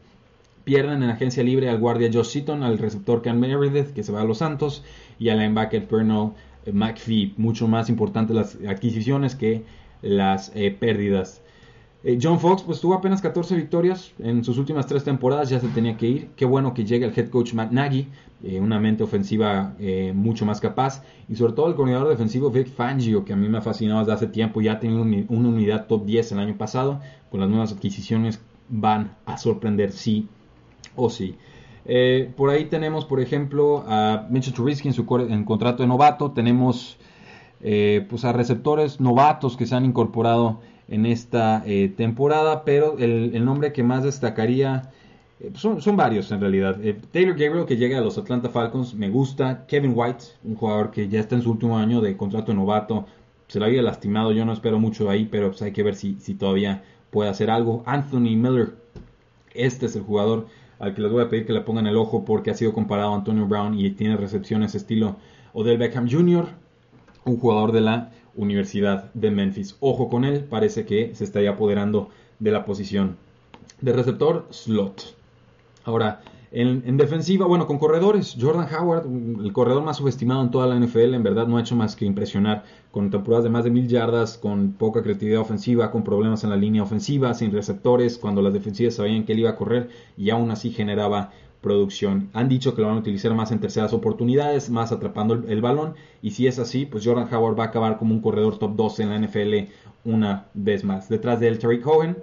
Pierden 0.63 1.03
en 1.03 1.09
agencia 1.09 1.43
libre 1.43 1.69
al 1.69 1.79
guardia 1.79 2.09
Josh 2.11 2.27
Seaton, 2.27 2.63
al 2.63 2.77
receptor 2.77 3.21
Cam 3.21 3.39
Meredith, 3.39 3.93
que 3.93 4.03
se 4.03 4.11
va 4.11 4.21
a 4.21 4.25
los 4.25 4.39
Santos, 4.39 4.83
y 5.17 5.29
al 5.29 5.39
linebacker 5.39 5.87
Pernell 5.87 6.31
McPhee. 6.71 7.33
Mucho 7.37 7.67
más 7.67 7.89
importantes 7.89 8.35
las 8.35 8.57
adquisiciones 8.67 9.35
que 9.35 9.63
las 10.01 10.51
eh, 10.55 10.75
pérdidas. 10.77 11.41
Eh, 12.07 12.17
John 12.21 12.39
Fox 12.39 12.63
pues 12.63 12.79
tuvo 12.79 12.93
apenas 12.93 13.21
14 13.21 13.53
victorias 13.53 14.13
en 14.19 14.41
sus 14.41 14.57
últimas 14.57 14.87
tres 14.87 15.03
temporadas, 15.03 15.49
ya 15.49 15.59
se 15.59 15.67
tenía 15.67 15.97
que 15.97 16.07
ir. 16.07 16.29
Qué 16.37 16.45
bueno 16.45 16.73
que 16.73 16.85
llegue 16.85 17.05
el 17.05 17.11
head 17.13 17.27
coach 17.27 17.53
Matt 17.53 17.73
Nagy, 17.73 18.07
eh, 18.45 18.61
una 18.61 18.79
mente 18.79 19.03
ofensiva 19.03 19.75
mucho 20.13 20.45
más 20.45 20.61
capaz. 20.61 21.03
Y 21.27 21.35
sobre 21.35 21.51
todo 21.51 21.67
el 21.67 21.75
coordinador 21.75 22.07
defensivo 22.07 22.49
Vic 22.49 22.69
Fangio, 22.69 23.25
que 23.25 23.33
a 23.33 23.35
mí 23.35 23.49
me 23.49 23.57
ha 23.57 23.61
fascinado 23.61 23.99
desde 23.99 24.13
hace 24.13 24.27
tiempo. 24.27 24.61
Ya 24.61 24.73
ha 24.73 24.79
tenido 24.79 25.01
una 25.01 25.49
unidad 25.49 25.87
top 25.87 26.05
10 26.05 26.31
el 26.31 26.39
año 26.39 26.57
pasado. 26.57 27.01
Con 27.29 27.41
las 27.41 27.49
nuevas 27.49 27.73
adquisiciones 27.73 28.39
van 28.69 29.17
a 29.25 29.37
sorprender 29.37 29.91
sí 29.91 30.29
o 30.95 31.09
sí. 31.09 31.35
por 32.37 32.51
ahí 32.51 32.65
tenemos, 32.67 33.03
por 33.03 33.19
ejemplo, 33.19 33.83
a 33.85 34.27
Mitchell 34.29 34.53
Trubisky 34.53 34.87
en 34.87 34.93
su 34.93 35.05
contrato 35.05 35.83
de 35.83 35.87
novato. 35.87 36.31
Tenemos 36.31 36.97
eh, 37.59 38.05
pues 38.09 38.23
a 38.23 38.31
receptores 38.31 39.01
novatos 39.01 39.57
que 39.57 39.65
se 39.65 39.75
han 39.75 39.83
incorporado 39.83 40.61
en 40.87 41.05
esta 41.05 41.63
eh, 41.65 41.93
temporada, 41.95 42.63
pero 42.63 42.97
el, 42.97 43.43
nombre 43.43 43.73
que 43.73 43.83
más 43.83 44.03
destacaría 44.03 44.91
eh, 45.39 45.51
son, 45.55 45.97
varios 45.97 46.31
en 46.31 46.39
realidad. 46.39 46.77
Taylor 47.11 47.37
Gabriel 47.37 47.65
que 47.65 47.77
llega 47.77 47.97
a 47.97 48.01
los 48.01 48.17
Atlanta 48.17 48.49
Falcons 48.49 48.93
me 48.93 49.09
gusta, 49.09 49.65
Kevin 49.67 49.93
White, 49.95 50.25
un 50.43 50.55
jugador 50.55 50.91
que 50.91 51.07
ya 51.09 51.19
está 51.19 51.35
en 51.35 51.41
su 51.41 51.51
último 51.51 51.77
año 51.77 52.01
de 52.01 52.15
contrato 52.15 52.53
novato, 52.53 53.05
se 53.47 53.59
lo 53.59 53.65
había 53.65 53.81
lastimado, 53.81 54.31
yo 54.31 54.45
no 54.45 54.53
espero 54.53 54.79
mucho 54.79 55.09
ahí, 55.09 55.25
pero 55.25 55.49
pues 55.49 55.61
hay 55.61 55.71
que 55.71 55.83
ver 55.83 55.95
si, 55.95 56.17
si 56.19 56.35
todavía 56.35 56.83
puede 57.11 57.29
hacer 57.29 57.49
algo. 57.49 57.83
Anthony 57.85 58.35
Miller, 58.35 58.75
este 59.53 59.85
es 59.85 59.95
el 59.95 60.03
jugador 60.03 60.47
al 60.79 60.93
que 60.93 61.01
les 61.01 61.11
voy 61.11 61.23
a 61.23 61.29
pedir 61.29 61.45
que 61.45 61.53
le 61.53 61.61
pongan 61.61 61.87
el 61.87 61.97
ojo 61.97 62.23
porque 62.25 62.51
ha 62.51 62.53
sido 62.53 62.73
comparado 62.73 63.13
a 63.13 63.15
Antonio 63.15 63.47
Brown 63.47 63.79
y 63.79 63.89
tiene 63.91 64.15
recepciones 64.15 64.75
estilo 64.75 65.15
Odell 65.53 65.77
Beckham 65.77 66.07
Jr 66.09 66.47
un 67.27 67.37
jugador 67.37 67.71
de 67.71 67.81
la 67.81 68.11
Universidad 68.37 69.11
de 69.13 69.31
Memphis. 69.31 69.75
Ojo 69.81 70.09
con 70.09 70.23
él, 70.23 70.45
parece 70.45 70.85
que 70.85 71.13
se 71.15 71.23
estaría 71.23 71.51
apoderando 71.51 72.09
de 72.39 72.51
la 72.51 72.65
posición 72.65 73.17
De 73.81 73.91
receptor, 73.91 74.47
slot. 74.51 75.15
Ahora, 75.83 76.21
en, 76.51 76.95
defensiva, 76.95 77.45
bueno, 77.45 77.67
con 77.67 77.77
corredores, 77.77 78.37
Jordan 78.39 78.67
Howard, 78.73 79.05
el 79.43 79.51
corredor 79.51 79.83
más 79.83 79.97
subestimado 79.97 80.41
en 80.41 80.49
toda 80.49 80.65
la 80.65 80.79
NFL, 80.79 81.13
en 81.13 81.23
verdad 81.23 81.45
no 81.45 81.57
ha 81.57 81.61
hecho 81.61 81.75
más 81.75 81.95
que 81.95 82.05
impresionar 82.05 82.63
con 82.91 83.09
temporadas 83.11 83.43
de 83.43 83.49
más 83.49 83.65
de 83.65 83.69
mil 83.69 83.87
yardas, 83.87 84.37
con 84.37 84.71
poca 84.71 85.03
creatividad 85.03 85.41
ofensiva, 85.41 85.91
con 85.91 86.03
problemas 86.03 86.45
en 86.45 86.49
la 86.49 86.55
línea 86.55 86.83
ofensiva, 86.83 87.33
sin 87.33 87.51
receptores, 87.51 88.17
cuando 88.17 88.41
las 88.41 88.53
defensivas 88.53 88.95
sabían 88.95 89.25
que 89.25 89.33
él 89.33 89.39
iba 89.39 89.49
a 89.49 89.55
correr 89.55 89.89
y 90.17 90.29
aún 90.29 90.49
así 90.49 90.71
generaba 90.71 91.31
producción. 91.61 92.29
Han 92.33 92.49
dicho 92.49 92.75
que 92.75 92.81
lo 92.81 92.87
van 92.87 92.97
a 92.97 92.99
utilizar 92.99 93.33
más 93.33 93.51
en 93.51 93.59
terceras 93.59 93.93
oportunidades, 93.93 94.69
más 94.69 94.91
atrapando 94.91 95.33
el, 95.33 95.61
balón. 95.61 95.95
Y 96.21 96.31
si 96.31 96.47
es 96.47 96.59
así, 96.59 96.85
pues 96.85 97.05
Jordan 97.05 97.27
Howard 97.33 97.57
va 97.57 97.65
a 97.65 97.67
acabar 97.67 97.97
como 97.97 98.13
un 98.13 98.21
corredor 98.21 98.57
top 98.57 98.75
12 98.75 99.03
en 99.03 99.09
la 99.09 99.19
NFL 99.19 99.71
una 100.05 100.47
vez 100.53 100.83
más. 100.83 101.09
Detrás 101.09 101.39
de 101.39 101.47
él, 101.47 101.59
Terry 101.59 101.81
Cohen, 101.81 102.17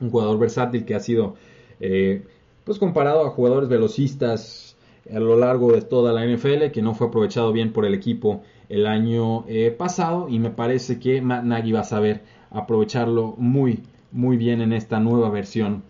un 0.00 0.10
jugador 0.10 0.38
versátil 0.38 0.84
que 0.84 0.94
ha 0.94 1.00
sido 1.00 1.36
eh, 1.80 2.24
pues 2.64 2.78
comparado 2.78 3.24
a 3.24 3.30
jugadores 3.30 3.68
velocistas 3.68 4.76
a 5.12 5.20
lo 5.20 5.36
largo 5.36 5.72
de 5.72 5.82
toda 5.82 6.12
la 6.12 6.26
NFL, 6.26 6.70
que 6.72 6.82
no 6.82 6.94
fue 6.94 7.06
aprovechado 7.06 7.52
bien 7.52 7.72
por 7.72 7.84
el 7.84 7.94
equipo 7.94 8.42
el 8.68 8.86
año 8.86 9.44
eh, 9.46 9.70
pasado. 9.70 10.28
Y 10.28 10.38
me 10.40 10.50
parece 10.50 10.98
que 10.98 11.22
Matt 11.22 11.44
Nagy 11.44 11.72
va 11.72 11.80
a 11.80 11.84
saber 11.84 12.22
aprovecharlo 12.50 13.34
muy, 13.38 13.84
muy 14.10 14.36
bien 14.36 14.60
en 14.60 14.72
esta 14.72 14.98
nueva 14.98 15.30
versión 15.30 15.84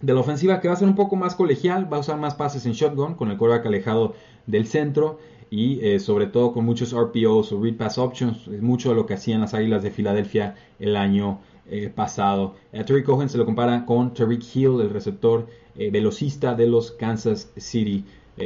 de 0.00 0.14
la 0.14 0.20
ofensiva 0.20 0.60
que 0.60 0.68
va 0.68 0.74
a 0.74 0.76
ser 0.76 0.88
un 0.88 0.94
poco 0.94 1.16
más 1.16 1.34
colegial, 1.34 1.92
va 1.92 1.96
a 1.96 2.00
usar 2.00 2.18
más 2.18 2.34
pases 2.34 2.66
en 2.66 2.72
shotgun 2.72 3.14
con 3.14 3.30
el 3.30 3.36
quarterback 3.36 3.66
alejado 3.66 4.14
del 4.46 4.66
centro 4.66 5.18
y 5.50 5.80
eh, 5.84 5.98
sobre 5.98 6.26
todo 6.26 6.52
con 6.52 6.64
muchos 6.64 6.94
RPOs 6.94 7.52
o 7.52 7.60
read 7.60 7.76
pass 7.76 7.98
options, 7.98 8.46
es 8.48 8.62
mucho 8.62 8.90
de 8.90 8.94
lo 8.94 9.06
que 9.06 9.14
hacían 9.14 9.40
las 9.40 9.54
Águilas 9.54 9.82
de 9.82 9.90
Filadelfia 9.90 10.54
el 10.78 10.96
año 10.96 11.40
eh, 11.70 11.90
pasado. 11.94 12.54
A 12.72 12.84
Terry 12.84 13.02
Cohen 13.02 13.28
se 13.28 13.38
lo 13.38 13.44
compara 13.44 13.84
con 13.86 14.14
Tariq 14.14 14.44
Hill, 14.54 14.80
el 14.80 14.90
receptor 14.90 15.46
eh, 15.76 15.90
velocista 15.90 16.54
de 16.54 16.66
los 16.66 16.92
Kansas 16.92 17.50
City 17.56 18.04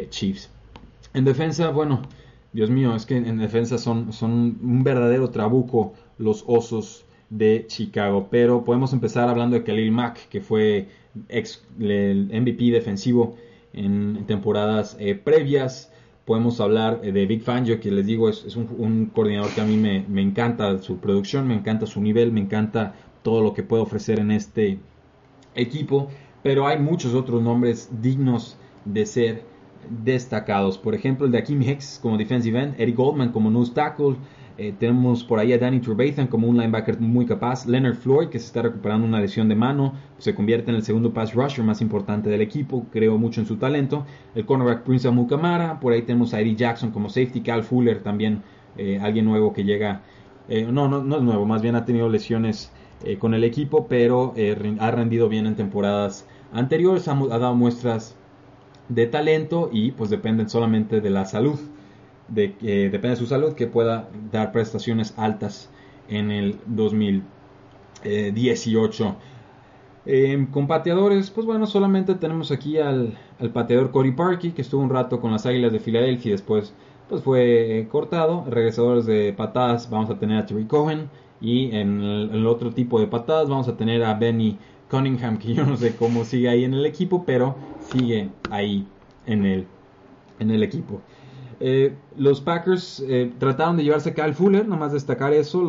Chiefs. 0.08 0.48
En 1.12 1.26
defensa, 1.26 1.68
bueno, 1.68 2.00
Dios 2.54 2.70
mío, 2.70 2.94
es 2.94 3.04
que 3.04 3.16
en 3.16 3.36
defensa 3.36 3.76
son, 3.76 4.14
son 4.14 4.56
un 4.62 4.82
verdadero 4.82 5.28
trabuco 5.28 5.92
los 6.16 6.44
osos 6.46 7.04
de 7.28 7.66
Chicago. 7.66 8.28
Pero 8.30 8.64
podemos 8.64 8.92
empezar 8.92 9.28
hablando 9.28 9.56
de 9.56 9.64
Khalil 9.64 9.92
Mack, 9.92 10.28
que 10.28 10.40
fue 10.40 10.88
ex, 11.29 11.64
el 11.81 12.31
MVP 12.33 12.70
defensivo 12.70 13.37
en 13.72 14.25
temporadas 14.27 14.96
eh, 14.98 15.14
previas. 15.14 15.92
Podemos 16.25 16.61
hablar 16.61 17.01
eh, 17.03 17.12
de 17.12 17.27
Big 17.27 17.42
Fangio, 17.42 17.81
que 17.81 17.90
les 17.90 18.07
digo 18.07 18.29
es, 18.29 18.57
un, 18.57 19.11
coordinador 19.14 19.51
que 19.55 19.61
a 19.61 19.64
mí 19.64 19.77
me, 19.77 20.05
me, 20.09 20.22
encanta 20.22 20.79
su 20.79 20.98
producción, 20.98 21.48
me 21.48 21.55
encanta 21.55 21.87
su 21.87 22.01
nivel, 22.01 22.33
me 22.33 22.40
encanta 22.40 22.94
todo 23.22 23.42
lo 23.42 23.55
que 23.55 23.62
puede 23.62 23.83
ofrecer 23.83 24.20
en 24.20 24.31
este 24.31 24.79
equipo. 25.55 26.09
Pero 26.42 26.66
hay 26.66 26.79
muchos 26.79 27.14
otros 27.14 27.42
nombres 27.42 27.88
dignos 28.01 28.57
de 28.85 29.07
ser 29.07 29.42
destacados. 30.05 30.79
Por 30.79 30.94
ejemplo, 30.94 31.27
el 31.27 31.33
de 31.33 31.38
Akeem 31.38 31.62
Hicks 31.62 31.98
como 32.03 32.16
defensive 32.16 32.59
end, 32.59 32.81
Eddie 32.81 32.94
Goldman 32.94 33.33
como 33.33 33.51
nose 33.51 33.72
tackle, 33.72 34.16
eh, 34.58 34.74
tenemos 34.78 35.24
por 35.24 35.38
ahí 35.38 35.52
a 35.52 35.58
Danny 35.58 35.80
Trevathan 35.80 36.26
como 36.26 36.46
un 36.46 36.56
linebacker 36.56 37.00
muy 37.00 37.26
capaz. 37.26 37.66
Leonard 37.66 37.96
Floyd, 37.96 38.28
que 38.28 38.38
se 38.38 38.46
está 38.46 38.62
recuperando 38.62 39.06
una 39.06 39.20
lesión 39.20 39.48
de 39.48 39.54
mano, 39.54 39.94
se 40.18 40.34
convierte 40.34 40.70
en 40.70 40.76
el 40.76 40.82
segundo 40.82 41.12
pass 41.12 41.34
rusher 41.34 41.64
más 41.64 41.80
importante 41.80 42.28
del 42.28 42.42
equipo. 42.42 42.86
Creo 42.92 43.18
mucho 43.18 43.40
en 43.40 43.46
su 43.46 43.56
talento. 43.56 44.04
El 44.34 44.44
cornerback 44.44 44.82
Prince 44.82 45.08
Amukamara. 45.08 45.80
Por 45.80 45.92
ahí 45.92 46.02
tenemos 46.02 46.34
a 46.34 46.40
Eddie 46.40 46.56
Jackson 46.56 46.90
como 46.90 47.08
safety. 47.08 47.40
Cal 47.40 47.64
Fuller 47.64 48.02
también, 48.02 48.42
eh, 48.76 48.98
alguien 49.00 49.24
nuevo 49.24 49.52
que 49.52 49.64
llega. 49.64 50.02
Eh, 50.48 50.66
no, 50.70 50.88
no, 50.88 51.02
no 51.02 51.16
es 51.16 51.22
nuevo, 51.22 51.46
más 51.46 51.62
bien 51.62 51.76
ha 51.76 51.84
tenido 51.84 52.08
lesiones 52.08 52.72
con 53.18 53.34
el 53.34 53.42
equipo, 53.42 53.88
pero 53.88 54.32
ha 54.78 54.90
rendido 54.92 55.28
bien 55.28 55.46
en 55.46 55.56
temporadas 55.56 56.24
anteriores. 56.52 57.08
Ha 57.08 57.14
dado 57.14 57.54
muestras 57.56 58.14
de 58.88 59.06
talento 59.08 59.70
y 59.72 59.90
pues 59.90 60.08
dependen 60.08 60.48
solamente 60.48 61.00
de 61.00 61.10
la 61.10 61.24
salud 61.24 61.58
de 62.34 62.54
que 62.54 62.90
depende 62.90 63.10
de 63.10 63.16
su 63.16 63.26
salud, 63.26 63.52
que 63.54 63.66
pueda 63.66 64.08
dar 64.30 64.52
prestaciones 64.52 65.14
altas 65.16 65.70
en 66.08 66.30
el 66.30 66.58
2018. 66.66 69.16
Eh, 70.04 70.48
con 70.50 70.66
pateadores, 70.66 71.30
pues 71.30 71.46
bueno, 71.46 71.64
solamente 71.66 72.16
tenemos 72.16 72.50
aquí 72.50 72.78
al, 72.78 73.16
pateador 73.52 73.92
Cory 73.92 74.10
Parkey, 74.12 74.52
que 74.52 74.62
estuvo 74.62 74.82
un 74.82 74.90
rato 74.90 75.20
con 75.20 75.30
las 75.30 75.46
Águilas 75.46 75.72
de 75.72 75.78
Filadelfia 75.78 76.30
y 76.30 76.32
después 76.32 76.74
pues 77.08 77.22
fue 77.22 77.80
eh, 77.80 77.88
cortado. 77.88 78.44
Regresadores 78.48 79.06
de 79.06 79.32
patadas 79.32 79.88
vamos 79.90 80.10
a 80.10 80.18
tener 80.18 80.38
a 80.38 80.46
Terry 80.46 80.64
Cohen 80.64 81.08
y 81.40 81.74
en 81.76 82.00
el, 82.00 82.46
otro 82.46 82.72
tipo 82.72 83.00
de 83.00 83.06
patadas 83.06 83.48
vamos 83.48 83.68
a 83.68 83.76
tener 83.76 84.02
a 84.04 84.14
Benny 84.14 84.58
Cunningham, 84.90 85.38
que 85.38 85.54
yo 85.54 85.64
no 85.66 85.76
sé 85.76 85.94
cómo 85.96 86.24
sigue 86.24 86.48
ahí 86.48 86.64
en 86.64 86.74
el 86.74 86.86
equipo, 86.86 87.24
pero 87.24 87.56
sigue 87.90 88.30
ahí 88.50 88.86
en 89.26 89.44
el, 89.44 89.66
en 90.38 90.50
el 90.50 90.62
equipo. 90.62 91.00
Eh, 91.64 91.94
los 92.16 92.40
Packers 92.40 93.05
eh, 93.07 93.31
trataron 93.38 93.77
de 93.77 93.85
llevarse 93.85 94.11
a 94.11 94.14
Kyle 94.14 94.35
Fuller, 94.35 94.66
nomás 94.66 94.92
destacar 94.92 95.33
eso. 95.33 95.62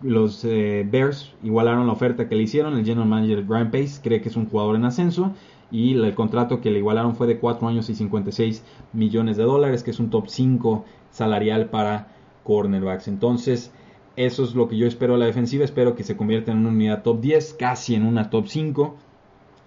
Los, 0.00 0.44
eh, 0.44 0.86
Bears 0.88 1.34
igualaron 1.42 1.88
la 1.88 1.92
oferta 1.92 2.28
que 2.28 2.36
le 2.36 2.44
hicieron. 2.44 2.78
El 2.78 2.84
general 2.84 3.08
manager 3.08 3.42
Brian 3.42 3.72
Pace 3.72 4.00
cree 4.00 4.20
que 4.20 4.28
es 4.28 4.36
un 4.36 4.48
jugador 4.48 4.76
en 4.76 4.84
ascenso. 4.84 5.32
Y 5.72 5.94
el 5.94 6.14
contrato 6.14 6.60
que 6.60 6.70
le 6.70 6.78
igualaron 6.78 7.16
fue 7.16 7.26
de 7.26 7.40
4 7.40 7.66
años 7.66 7.90
y 7.90 7.96
56 7.96 8.62
millones 8.92 9.36
de 9.36 9.42
dólares, 9.42 9.82
que 9.82 9.90
es 9.90 9.98
un 9.98 10.10
top 10.10 10.28
5 10.28 10.84
salarial 11.10 11.70
para 11.70 12.14
cornerbacks. 12.44 13.08
Entonces, 13.08 13.72
eso 14.14 14.44
es 14.44 14.54
lo 14.54 14.68
que 14.68 14.76
yo 14.76 14.86
espero 14.86 15.14
de 15.14 15.18
la 15.18 15.26
defensiva. 15.26 15.64
Espero 15.64 15.96
que 15.96 16.04
se 16.04 16.16
convierta 16.16 16.52
en 16.52 16.58
una 16.58 16.68
unidad 16.68 17.02
top 17.02 17.20
10, 17.20 17.54
casi 17.54 17.96
en 17.96 18.06
una 18.06 18.30
top 18.30 18.46
5. 18.46 18.96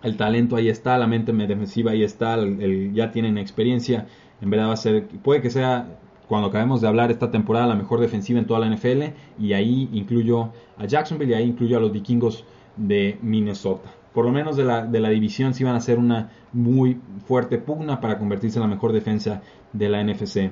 El 0.05 0.17
talento 0.17 0.55
ahí 0.55 0.69
está, 0.69 0.97
la 0.97 1.07
mente 1.07 1.33
defensiva 1.33 1.91
ahí 1.91 2.03
está, 2.03 2.37
ya 2.93 3.11
tienen 3.11 3.37
experiencia 3.37 4.05
en 4.41 4.49
verdad 4.49 4.67
va 4.67 4.73
a 4.73 4.77
ser, 4.77 5.07
puede 5.07 5.41
que 5.41 5.49
sea 5.49 5.87
cuando 6.27 6.47
acabemos 6.47 6.81
de 6.81 6.87
hablar 6.87 7.11
esta 7.11 7.31
temporada 7.31 7.67
la 7.67 7.75
mejor 7.75 7.99
defensiva 7.99 8.39
en 8.39 8.45
toda 8.45 8.59
la 8.59 8.69
NFL 8.69 9.03
y 9.39 9.53
ahí 9.53 9.89
incluyo 9.93 10.51
a 10.77 10.85
Jacksonville 10.85 11.31
y 11.31 11.35
ahí 11.35 11.43
incluyo 11.45 11.77
a 11.77 11.79
los 11.79 11.91
vikingos 11.91 12.45
de 12.75 13.17
Minnesota. 13.21 13.91
Por 14.13 14.25
lo 14.25 14.31
menos 14.31 14.55
de 14.55 14.63
la, 14.63 14.85
de 14.85 14.99
la 14.99 15.09
división 15.09 15.53
sí 15.53 15.63
van 15.63 15.75
a 15.75 15.81
ser 15.81 15.99
una 15.99 16.31
muy 16.53 16.99
fuerte 17.25 17.57
pugna 17.57 17.99
para 17.99 18.17
convertirse 18.17 18.57
en 18.57 18.63
la 18.63 18.67
mejor 18.67 18.91
defensa 18.93 19.41
de 19.73 19.89
la 19.89 20.03
NFC 20.03 20.51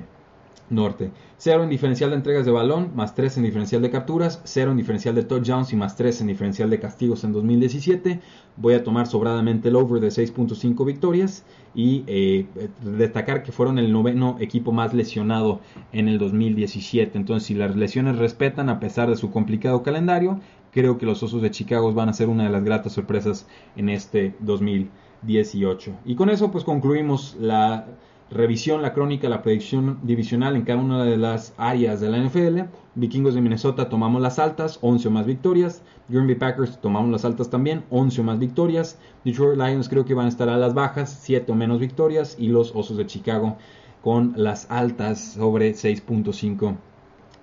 norte. 0.70 1.10
0 1.38 1.64
en 1.64 1.68
diferencial 1.68 2.10
de 2.10 2.16
entregas 2.16 2.46
de 2.46 2.52
balón, 2.52 2.92
más 2.94 3.14
3 3.14 3.38
en 3.38 3.42
diferencial 3.42 3.82
de 3.82 3.90
capturas, 3.90 4.40
0 4.44 4.70
en 4.70 4.76
diferencial 4.76 5.14
de 5.14 5.24
touchdowns 5.24 5.72
y 5.72 5.76
más 5.76 5.96
3 5.96 6.22
en 6.22 6.26
diferencial 6.28 6.70
de 6.70 6.80
castigos 6.80 7.24
en 7.24 7.32
2017. 7.32 8.20
Voy 8.56 8.74
a 8.74 8.82
tomar 8.82 9.06
sobradamente 9.06 9.68
el 9.68 9.76
over 9.76 10.00
de 10.00 10.08
6.5 10.08 10.86
victorias 10.86 11.44
y 11.74 12.04
eh, 12.06 12.46
destacar 12.82 13.42
que 13.42 13.52
fueron 13.52 13.78
el 13.78 13.92
noveno 13.92 14.36
equipo 14.40 14.72
más 14.72 14.94
lesionado 14.94 15.60
en 15.92 16.08
el 16.08 16.18
2017. 16.18 17.18
Entonces, 17.18 17.46
si 17.46 17.54
las 17.54 17.76
lesiones 17.76 18.16
respetan 18.16 18.68
a 18.68 18.80
pesar 18.80 19.10
de 19.10 19.16
su 19.16 19.30
complicado 19.30 19.82
calendario, 19.82 20.40
creo 20.70 20.98
que 20.98 21.06
los 21.06 21.22
Osos 21.22 21.42
de 21.42 21.50
Chicago 21.50 21.92
van 21.92 22.08
a 22.08 22.14
ser 22.14 22.28
una 22.28 22.44
de 22.44 22.50
las 22.50 22.64
gratas 22.64 22.92
sorpresas 22.92 23.46
en 23.76 23.88
este 23.88 24.34
2018. 24.40 25.92
Y 26.04 26.14
con 26.14 26.30
eso 26.30 26.50
pues 26.50 26.64
concluimos 26.64 27.36
la 27.38 27.86
revisión, 28.34 28.82
la 28.82 28.92
crónica, 28.92 29.28
la 29.28 29.42
predicción 29.42 30.00
divisional 30.02 30.56
en 30.56 30.62
cada 30.62 30.80
una 30.80 31.04
de 31.04 31.16
las 31.16 31.54
áreas 31.56 32.00
de 32.00 32.10
la 32.10 32.18
NFL. 32.18 32.62
Vikingos 32.96 33.34
de 33.34 33.40
Minnesota 33.40 33.88
tomamos 33.88 34.20
las 34.20 34.40
altas, 34.40 34.78
11 34.82 35.08
o 35.08 35.10
más 35.12 35.24
victorias. 35.24 35.82
Green 36.08 36.26
Bay 36.26 36.34
Packers 36.34 36.80
tomamos 36.80 37.10
las 37.10 37.24
altas 37.24 37.48
también, 37.48 37.84
11 37.90 38.20
o 38.20 38.24
más 38.24 38.38
victorias. 38.40 38.98
Detroit 39.24 39.56
Lions 39.56 39.88
creo 39.88 40.04
que 40.04 40.14
van 40.14 40.26
a 40.26 40.28
estar 40.28 40.48
a 40.48 40.58
las 40.58 40.74
bajas, 40.74 41.16
7 41.22 41.50
o 41.52 41.54
menos 41.54 41.78
victorias. 41.78 42.36
Y 42.38 42.48
los 42.48 42.74
Osos 42.74 42.96
de 42.96 43.06
Chicago 43.06 43.56
con 44.02 44.34
las 44.36 44.70
altas 44.70 45.34
sobre 45.34 45.70
6.5 45.72 46.76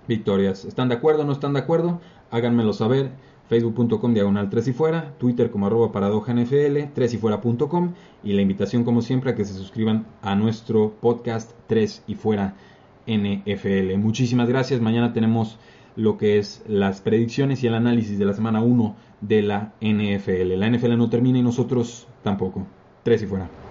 victorias. 0.06 0.66
¿Están 0.66 0.90
de 0.90 0.94
acuerdo 0.96 1.22
o 1.22 1.24
no 1.24 1.32
están 1.32 1.54
de 1.54 1.60
acuerdo? 1.60 2.00
Háganmelo 2.30 2.74
saber 2.74 3.10
facebook.com 3.48 4.14
diagonal 4.14 4.48
3 4.48 4.68
y 4.68 4.72
fuera, 4.72 5.14
twitter 5.18 5.50
como 5.50 5.66
arroba 5.66 5.92
paradoja 5.92 6.32
NFL, 6.32 6.92
3 6.94 7.14
y 7.14 7.18
fuera.com 7.18 7.92
y 8.22 8.32
la 8.32 8.42
invitación 8.42 8.84
como 8.84 9.02
siempre 9.02 9.30
a 9.30 9.34
que 9.34 9.44
se 9.44 9.54
suscriban 9.54 10.06
a 10.22 10.34
nuestro 10.34 10.94
podcast 11.00 11.52
3 11.66 12.04
y 12.06 12.14
fuera 12.14 12.54
NFL. 13.06 13.96
Muchísimas 13.98 14.48
gracias, 14.48 14.80
mañana 14.80 15.12
tenemos 15.12 15.58
lo 15.96 16.16
que 16.16 16.38
es 16.38 16.62
las 16.66 17.00
predicciones 17.00 17.62
y 17.62 17.66
el 17.66 17.74
análisis 17.74 18.18
de 18.18 18.24
la 18.24 18.32
semana 18.32 18.62
1 18.62 18.96
de 19.20 19.42
la 19.42 19.72
NFL. 19.80 20.58
La 20.58 20.70
NFL 20.70 20.96
no 20.96 21.10
termina 21.10 21.38
y 21.38 21.42
nosotros 21.42 22.08
tampoco. 22.22 22.66
3 23.02 23.22
y 23.22 23.26
fuera. 23.26 23.62